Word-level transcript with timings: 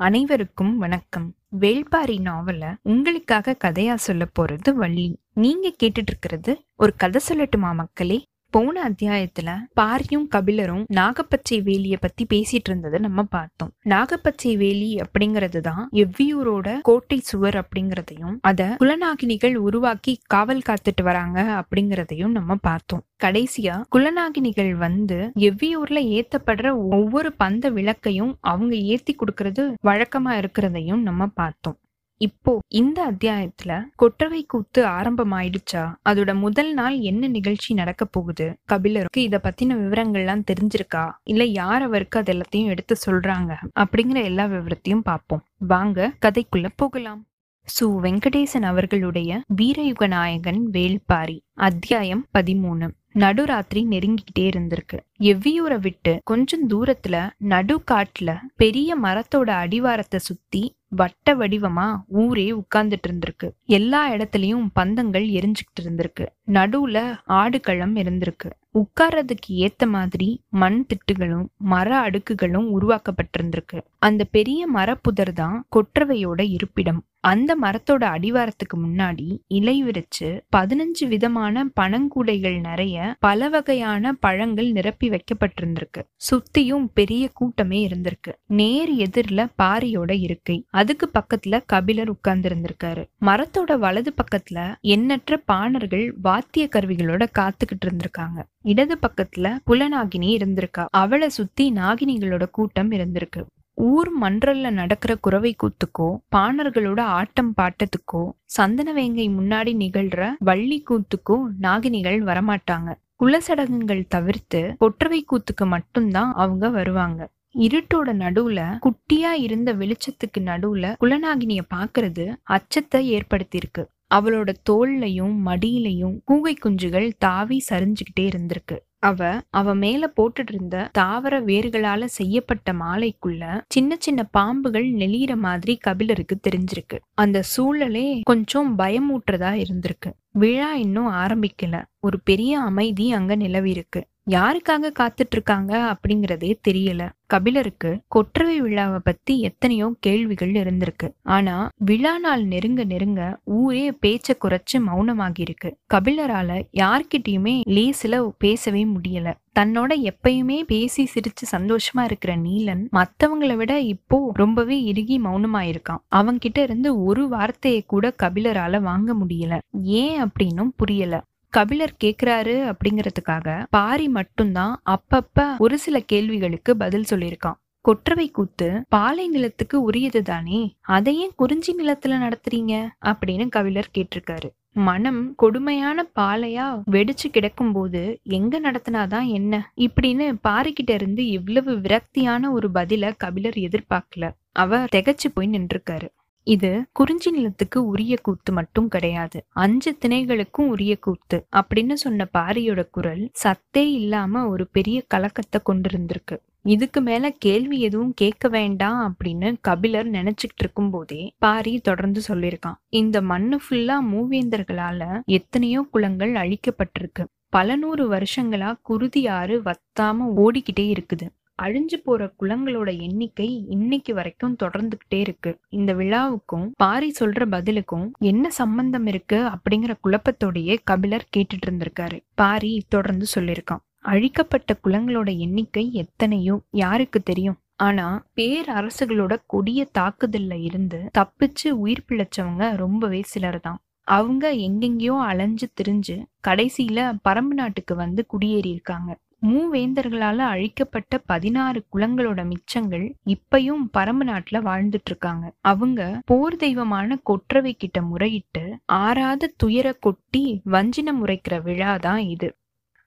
அனைவருக்கும் 0.00 0.78
வணக்கம். 0.78 1.34
வேள்பாரி 1.60 2.18
நாவல 2.18 2.74
உங்களுக்காக 2.82 3.56
கதையா 3.64 3.94
சொல்ல 3.94 4.28
போறது 4.38 4.72
வள்ளி. 4.74 5.20
நீங்க 5.32 5.74
கேட்டுட்டு 5.82 6.06
இருக்கிறது 6.06 6.64
ஒரு 6.76 6.94
கதை 6.96 7.20
சொல்லட்டுமா 7.28 7.74
மக்களே? 7.74 8.29
போன 8.50 8.90
அத்தியாயத்துல 8.90 9.50
பாரியும் 9.80 10.26
கபிலரும் 10.34 10.84
நாகப்பச்சை 10.92 11.58
வேலிய 11.68 11.96
பத்தி 12.00 12.26
பேசிட்டு 12.34 12.68
இருந்ததை 12.68 13.00
நம்ம 13.00 13.22
பார்த்தோம். 13.22 13.72
நாகப்பச்சை 13.84 14.56
வேலி 14.56 14.90
அப்படிங்கிறது 14.96 15.60
தான் 15.60 15.88
எவ்வியூரோட 15.92 16.78
கோட்டை 16.82 17.18
சுவர் 17.18 17.64
அப்படிங்கறதையும் 17.64 18.36
அத 18.40 18.76
குலநாகினிகள் 18.80 19.54
உருவாக்கி 19.54 20.20
காவல் 20.26 20.62
காத்துட்டு 20.68 21.02
வராங்க 21.02 21.64
அப்படிங்கறதையும் 21.64 22.36
நம்ம 22.38 22.54
பார்த்தோம். 22.54 23.02
கடைசியா 23.24 23.76
குலநாகினிகள் 23.96 24.72
வந்து 24.72 25.30
எவ்வியூர்ல 25.38 26.00
ஏத்தப்படுற 26.16 26.68
ஒவ்வொரு 26.90 27.32
பந்த 27.44 27.70
விளக்கையும் 27.70 28.36
அவங்க 28.40 28.76
ஏத்தி 28.76 29.16
கொடுக்கறது 29.16 29.74
வழக்கமா 29.84 30.32
இருக்கிறதையும் 30.32 31.02
நம்ம 31.02 31.26
பார்த்தோம். 31.26 31.78
இப்போ 32.20 32.58
இந்த 32.68 32.98
அத்தியாயத்துல 33.12 33.86
கொற்றவை 33.96 34.44
கூத்து 34.46 34.86
ஆரம்பம் 34.86 35.32
ஆயிடுச்சா 35.32 35.82
அதோட 36.04 36.34
முதல் 36.34 36.74
நாள் 36.74 36.98
என்ன 37.00 37.28
நிகழ்ச்சி 37.28 37.74
நடக்க 37.74 38.04
போகுது? 38.04 38.46
கபிலருக்கு 38.64 39.22
இத 39.22 39.38
பத்தின 39.38 39.76
விவரங்கள்லாம் 39.76 40.44
தெரிஞ்சிருக்கா? 40.50 41.04
இல்ல 41.22 41.44
யார் 41.44 41.82
அவருக்கு 41.82 42.18
அது 42.18 42.32
எல்லாத்தையும் 42.32 42.68
எடுத்து 42.68 42.96
சொல்றாங்க? 43.06 43.52
அப்படிங்கிற 43.78 44.24
எல்லா 44.24 44.46
விவரத்தையும் 44.46 45.04
பார்ப்போம். 45.04 45.42
வாங்க 45.66 46.12
கதைக்குள்ள 46.26 46.68
போகலாம். 46.76 47.20
சு. 47.64 47.82
வெங்கடேசன் 47.82 48.62
அவர்களுடைய 48.62 49.42
வீரயுக 49.56 50.06
நாயகன் 50.06 50.68
வேள்பாரி 50.72 51.38
அத்தியாயம் 51.54 52.26
பதிமூணு. 52.38 52.88
நடுராத்திரி 53.14 53.86
நெருங்கிக்கிட்டே 53.90 54.38
இருந்திருக்கு. 54.38 54.98
எவ்வியூரை 55.20 55.80
விட்டு 55.80 56.20
கொஞ்சம் 56.24 56.68
தூரத்துல 56.70 57.30
நடு 57.38 57.82
காட்டுல 57.90 58.36
பெரிய 58.56 58.96
மரத்தோட 59.00 59.50
அடிவாரத்தை 59.50 60.18
சுத்தி 60.18 60.74
வட்ட 60.88 61.34
வடிவமா 61.34 62.00
ஊரே 62.06 62.50
உட்கார்ந்துட்டு 62.50 63.08
இருந்திருக்கு. 63.08 63.50
எல்லா 63.64 64.12
இடத்துலயும் 64.12 64.66
பந்தங்கள் 64.80 65.26
எரிஞ்சுக்கிட்டு 65.30 65.82
இருந்திருக்கு. 65.82 66.26
நடுவுல 66.46 67.16
ஆடுகளம் 67.24 67.96
இருந்திருக்கு. 67.96 68.50
உட்கார்றதுக்கு 68.74 69.68
ஏத்த 69.68 69.86
மாதிரி 69.86 70.42
மண் 70.48 70.86
திட்டுகளும் 70.88 71.46
மர 71.56 72.10
அடுக்குகளும் 72.10 72.68
உருவாக்கப்பட்டிருந்திருக்கு. 72.80 73.80
அந்த 73.98 74.24
பெரிய 74.30 74.68
மரப்புதர் 74.74 75.32
தான் 75.34 75.64
கொற்றவையோட 75.76 76.50
இருப்பிடம். 76.50 77.04
அந்த 77.22 77.56
மரத்தோட 77.62 78.04
அடிவாரத்துக்கு 78.04 78.76
முன்னாடி 78.76 79.38
இலை 79.46 79.84
விரிச்சு 79.84 80.40
பதினஞ்சு 80.56 81.08
விதமான 81.08 81.64
பனங்கூடைகள் 81.80 82.60
நிறைய 82.60 83.16
பல 83.18 83.48
வகையான 83.48 84.12
பழங்கள் 84.12 84.72
நிரப்பி 84.72 85.10
வைக்கப்பட்டிருந்திருக்கு. 85.10 86.02
சுத்தியும் 86.16 86.86
பெரிய 86.94 87.30
கூட்டமே 87.32 87.88
இருந்திருக்கு. 87.88 88.32
நேர் 88.46 88.92
எதிரில 88.92 89.46
பாரியோட 89.62 90.20
இருக்கை. 90.20 90.64
அதுக்கு 90.70 91.10
பக்கத்துல 91.14 91.60
கபிலர் 91.66 92.08
உட்கார்ந்து 92.08 92.48
இருந்திருக்காரு 92.48 93.04
மரத்தோட 93.20 93.78
வலது 93.78 94.14
பக்கத்துல 94.16 94.74
எண்ணற்ற 94.80 95.36
பாணர்கள் 95.36 96.14
வாத்திய 96.22 96.68
கருவிகளோட 96.76 97.26
காத்துக்கிட்டு 97.38 97.86
இருந்திருக்காங்க. 97.86 98.42
இடது 98.62 98.98
பக்கத்துல 99.02 99.56
புலநாகினி 99.70 100.30
இருந்திருக்கா. 100.36 100.86
அவளை 100.90 101.28
சுத்தி 101.28 101.72
நாகினிகளோட 101.72 102.44
கூட்டம் 102.50 102.90
இருந்திருக்கு. 102.90 103.42
ஊர் 103.88 104.10
மன்றல்ல 104.22 104.70
நடக்கிற 104.70 105.12
குறவை 105.16 105.50
கூத்துக்கோ 105.62 106.08
பாணர்களோட 106.36 107.00
ஆட்டம் 107.18 107.52
பாட்டத்துக்கோ 107.60 108.22
சந்தனவேங்கை 108.56 109.26
முன்னாடி 109.36 109.72
நிகழ்ற 109.82 110.30
வள்ளி 110.38 110.78
கூத்துக்கோ 110.90 111.36
நாகினிகள் 111.60 112.18
வரமாட்டாங்க. 112.22 112.90
குலசடங்குகள் 113.20 114.02
தவிர்த்து 114.08 114.60
கொற்றவை 114.78 115.20
கூத்துக்கு 115.24 115.66
மட்டும்தான் 115.66 116.32
அவங்க 116.34 116.68
வருவாங்க. 116.70 117.20
இருட்டோட 117.58 118.08
நடுவுல 118.24 118.60
குட்டியா 118.86 119.32
இருந்த 119.46 119.70
வெளிச்சத்துக்கு 119.74 120.40
நடுவுல 120.50 120.92
குலநாகினிய 121.00 121.62
பாக்குறது 121.74 122.26
அச்சத்தை 122.56 123.00
ஏற்படுத்தியிருக்கு. 123.16 123.82
அவளோட 124.14 124.50
தோல்லையும் 124.70 125.34
மடியிலையும் 125.46 126.16
கூகை 126.30 126.54
குஞ்சுகள் 126.64 127.08
தாவி 127.18 127.58
சரிஞ்சுக்கிட்டே 127.70 128.24
இருந்திருக்கு. 128.30 128.76
அவ 129.02 129.20
அவ 129.50 129.74
மேல 129.74 130.12
போட்டுட்டு 130.16 130.52
இருந்த 130.52 130.88
தாவர 130.92 131.40
வேர்களால 131.40 132.04
செய்யப்பட்ட 132.04 132.72
மாலைக்குள்ள 132.72 133.44
சின்ன 133.68 133.96
சின்ன 133.98 134.20
பாம்புகள் 134.38 134.88
நெளியிற 134.92 135.34
மாதிரி 135.36 135.74
கபிலருக்கு 135.76 136.36
தெரிஞ்சிருக்கு. 136.48 136.96
அந்த 137.14 137.42
சூழலே 137.54 138.20
கொஞ்சம் 138.22 138.78
பயமூட்டுறதா 138.78 139.52
இருந்திருக்கு. 139.62 140.10
விழா 140.32 140.74
இன்னும் 140.74 141.10
ஆரம்பிக்கல. 141.14 141.76
ஒரு 142.00 142.18
பெரிய 142.24 142.60
அமைதி 142.60 143.12
அங்க 143.12 143.34
நிலவி 143.34 143.70
இருக்கு 143.70 144.00
யாருக்காக 144.26 144.90
காத்துட்டு 144.98 145.34
இருக்காங்க 145.36 145.72
அப்படிங்கிறதே 145.92 146.50
தெரியல. 146.68 147.02
கபிலருக்கு 147.26 147.90
கொற்றவை 148.08 148.60
விழாவை 148.60 148.98
பத்தி 149.04 149.40
எத்தனையோ 149.40 149.94
கேள்விகள் 150.00 150.52
இருந்திருக்கு. 150.52 151.08
ஆனா 151.22 151.68
விழா 151.76 152.18
நாள் 152.18 152.44
நெருங்க 152.44 152.84
நெருங்க 152.84 153.20
ஊரே 153.44 153.90
பேச்ச 153.90 154.32
குறைச்சு 154.44 154.78
மௌனமாகி 154.78 155.40
இருக்கு 155.40 155.78
கபிலரால 155.94 156.50
யார்கிட்டயுமே 156.72 157.54
லேசில 157.76 158.30
பேசவே 158.38 158.84
முடியல. 158.84 159.28
தன்னோட 159.58 159.92
எப்பயுமே 160.10 160.62
பேசி 160.62 161.08
சிரிச்சு 161.14 161.44
சந்தோஷமா 161.56 162.02
இருக்கிற 162.04 162.36
நீலன் 162.36 162.82
மத்தவங்களை 162.92 163.56
விட 163.56 163.80
இப்போ 163.80 164.30
ரொம்பவே 164.34 164.82
இறுகி 164.82 165.20
மௌனமா 165.20 165.62
இருக்கான் 165.70 166.02
அவன்கிட்ட 166.16 166.58
இருந்து 166.58 167.04
ஒரு 167.04 167.28
வார்த்தையை 167.28 167.82
கூட 167.86 168.14
கபிலரால 168.22 168.80
வாங்க 168.80 169.14
முடியல. 169.14 169.58
ஏன் 169.82 170.18
அப்படின்னும் 170.22 170.72
புரியல. 170.76 171.22
கபிலர் 171.50 171.96
கேக்குறாரு 172.04 172.72
அப்படிங்கறதுக்காக 172.72 173.66
பாரி 173.70 174.08
மட்டும்தான் 174.08 174.82
அப்பப்ப 174.90 175.56
ஒரு 175.58 175.78
சில 175.78 176.00
கேள்விகளுக்கு 176.00 176.76
பதில் 176.76 177.04
சொல்லியிருக்கான். 177.10 177.58
கொற்றவை 177.80 178.30
கூத்து 178.30 178.84
பாலை 178.88 179.28
நிலத்துக்கு 179.28 179.82
உரியது 179.82 180.22
தானே? 180.22 180.76
அதையும் 180.80 181.32
குறிஞ்சி 181.36 181.74
நிலத்துல 181.74 182.14
நடத்துறீங்க? 182.16 182.86
அப்படின்னு 183.04 183.48
கபிலர் 183.48 183.90
கேட்டிருக்காரு. 183.98 184.48
மனம் 184.72 185.34
கொடுமையான 185.34 186.10
பாலையா 186.20 186.82
வெடிச்சு 186.90 187.28
கிடக்கும் 187.30 187.72
போது 187.72 188.20
எங்க 188.22 188.60
நடத்தினாதான் 188.60 189.26
என்ன? 189.26 189.72
இப்படின்னு 189.76 190.34
பாரிக்கிட்ட 190.48 190.90
இருந்து 190.90 191.26
இவ்வளவு 191.26 191.72
விரக்தியான 191.76 192.50
ஒரு 192.50 192.70
பதில 192.74 193.12
கபிலர் 193.16 193.54
எதிர்பார்க்கல. 193.54 194.30
அவர் 194.52 194.88
திகச்சு 194.94 195.28
போய் 195.34 195.48
நின்றுருக்காரு. 195.48 196.08
இது 196.44 196.86
குறிஞ்சி 196.92 197.30
நிலத்துக்கு 197.30 197.86
உரிய 197.86 198.16
கூத்து 198.22 198.52
மட்டும் 198.52 198.88
கிடையாது. 198.88 199.44
அஞ்சு 199.50 199.96
திணைகளுக்கும் 200.00 200.68
உரிய 200.68 200.96
கூத்து. 200.96 201.46
அப்படின்னு 201.56 201.92
சொன்ன 201.92 202.28
பாரியோட 202.38 202.88
குரல் 202.90 203.30
சத்தே 203.44 203.84
இல்லாம 203.92 204.48
ஒரு 204.48 204.66
பெரிய 204.66 205.02
கலக்கத்தை 205.06 205.60
கொண்டிருந்திருக்கு. 205.64 206.36
இதுக்கு 206.62 207.00
மேல 207.00 207.30
கேள்வி 207.30 207.80
எதுவும் 207.80 208.14
கேட்க 208.14 208.48
வேண்டாம் 208.48 209.16
அப்படின்னு 209.16 209.54
கபிலர் 209.60 210.10
நினைச்சிட்டு 210.10 210.58
இருக்கும் 210.58 210.90
போதே 210.90 211.34
பாரி 211.38 211.78
தொடர்ந்து 211.78 212.20
சொல்லியிருக்கான். 212.28 212.80
இந்த 212.88 213.22
மண்ணு 213.22 213.60
ஃபுல்லா 213.70 213.96
மூவேந்தர்களால 214.12 215.20
எத்தனையோ 215.24 215.86
குளங்கள் 215.90 216.32
அழிக்கப்பட்டிருக்கு. 216.32 217.24
பல 217.48 217.76
நூறு 217.76 218.10
வருஷங்களா 218.10 218.74
குருதி 218.82 219.26
ஆறு 219.26 219.62
வத்தாம 219.62 220.26
ஓடிக்கிட்டே 220.36 220.96
இருக்குது. 220.96 221.28
அழிஞ்சு 221.60 221.96
போற 222.04 222.32
குளங்களோட 222.40 223.00
எண்ணிக்கை 223.00 223.48
இன்னைக்கு 223.68 224.14
வரைக்கும் 224.14 224.56
தொடர்ந்துகிட்டே 224.62 225.18
இருக்கு. 225.20 225.50
இந்த 225.68 225.94
விழாவுக்கும் 225.94 226.66
பாரி 226.76 227.12
சொல்ற 227.20 227.46
பதிலுக்கும் 227.50 228.06
என்ன 228.18 228.50
சம்பந்தம் 228.50 229.06
இருக்கு 229.06 229.38
அப்படிங்கிற 229.48 229.94
குழப்பத்தோடையே 230.04 230.76
கபிலர் 230.84 231.28
கேட்டுட்டு 231.36 231.66
இருந்திருக்காரு. 231.66 232.18
பாரி 232.34 232.72
தொடர்ந்து 232.88 233.26
சொல்லியிருக்கான். 233.34 233.82
அழிக்கப்பட்ட 234.02 234.76
குளங்களோட 234.84 235.38
எண்ணிக்கை 235.38 235.92
எத்தனையோ 235.92 236.54
யாருக்கு 236.70 237.22
தெரியும்? 237.22 237.58
ஆனா 237.76 238.06
பேரரசுகளோட 238.36 239.34
கொடிய 239.46 239.80
தாக்குதல்ல 239.98 240.54
இருந்து 240.62 240.98
தப்பிச்சு 241.18 241.68
உயிர் 241.76 242.06
பிழைச்சவங்க 242.08 242.64
ரொம்பவே 242.76 243.20
சிலர் 243.22 243.60
தான் 243.60 243.78
அவங்க 244.06 244.52
எங்கெங்கயோ 244.66 245.14
அலைஞ்சு 245.20 245.66
திரிஞ்சு 245.78 246.16
கடைசியில 246.48 247.00
பரம்பு 247.28 247.54
நாட்டுக்கு 247.54 247.94
வந்து 247.94 248.22
குடியேறி 248.28 248.70
இருக்காங்க 248.70 249.10
மூவேந்தர்களால 249.42 250.38
அழிக்கப்பட்ட 250.52 251.18
பதினாறு 251.26 251.84
குலங்களோட 251.92 252.40
மிச்சங்கள் 252.44 253.06
இப்பயும் 253.26 253.84
பரம்பு 253.98 254.24
நாட்டுல 254.24 254.60
வாழ்ந்துட்டு 254.60 255.10
இருக்காங்க 255.10 255.52
அவங்க 255.60 256.20
போர் 256.26 256.56
தெய்வமான 256.56 257.18
கொற்றவை 257.22 257.72
கிட்ட 257.72 258.00
முறையிட்டு 258.00 258.64
ஆறாத 258.84 259.52
துயர 259.56 259.92
கொட்டி 259.92 260.44
வஞ்சின 260.70 261.14
முறைக்கிற 261.22 261.62
விழா 261.62 261.96
தான் 261.96 262.18
இது. 262.18 262.54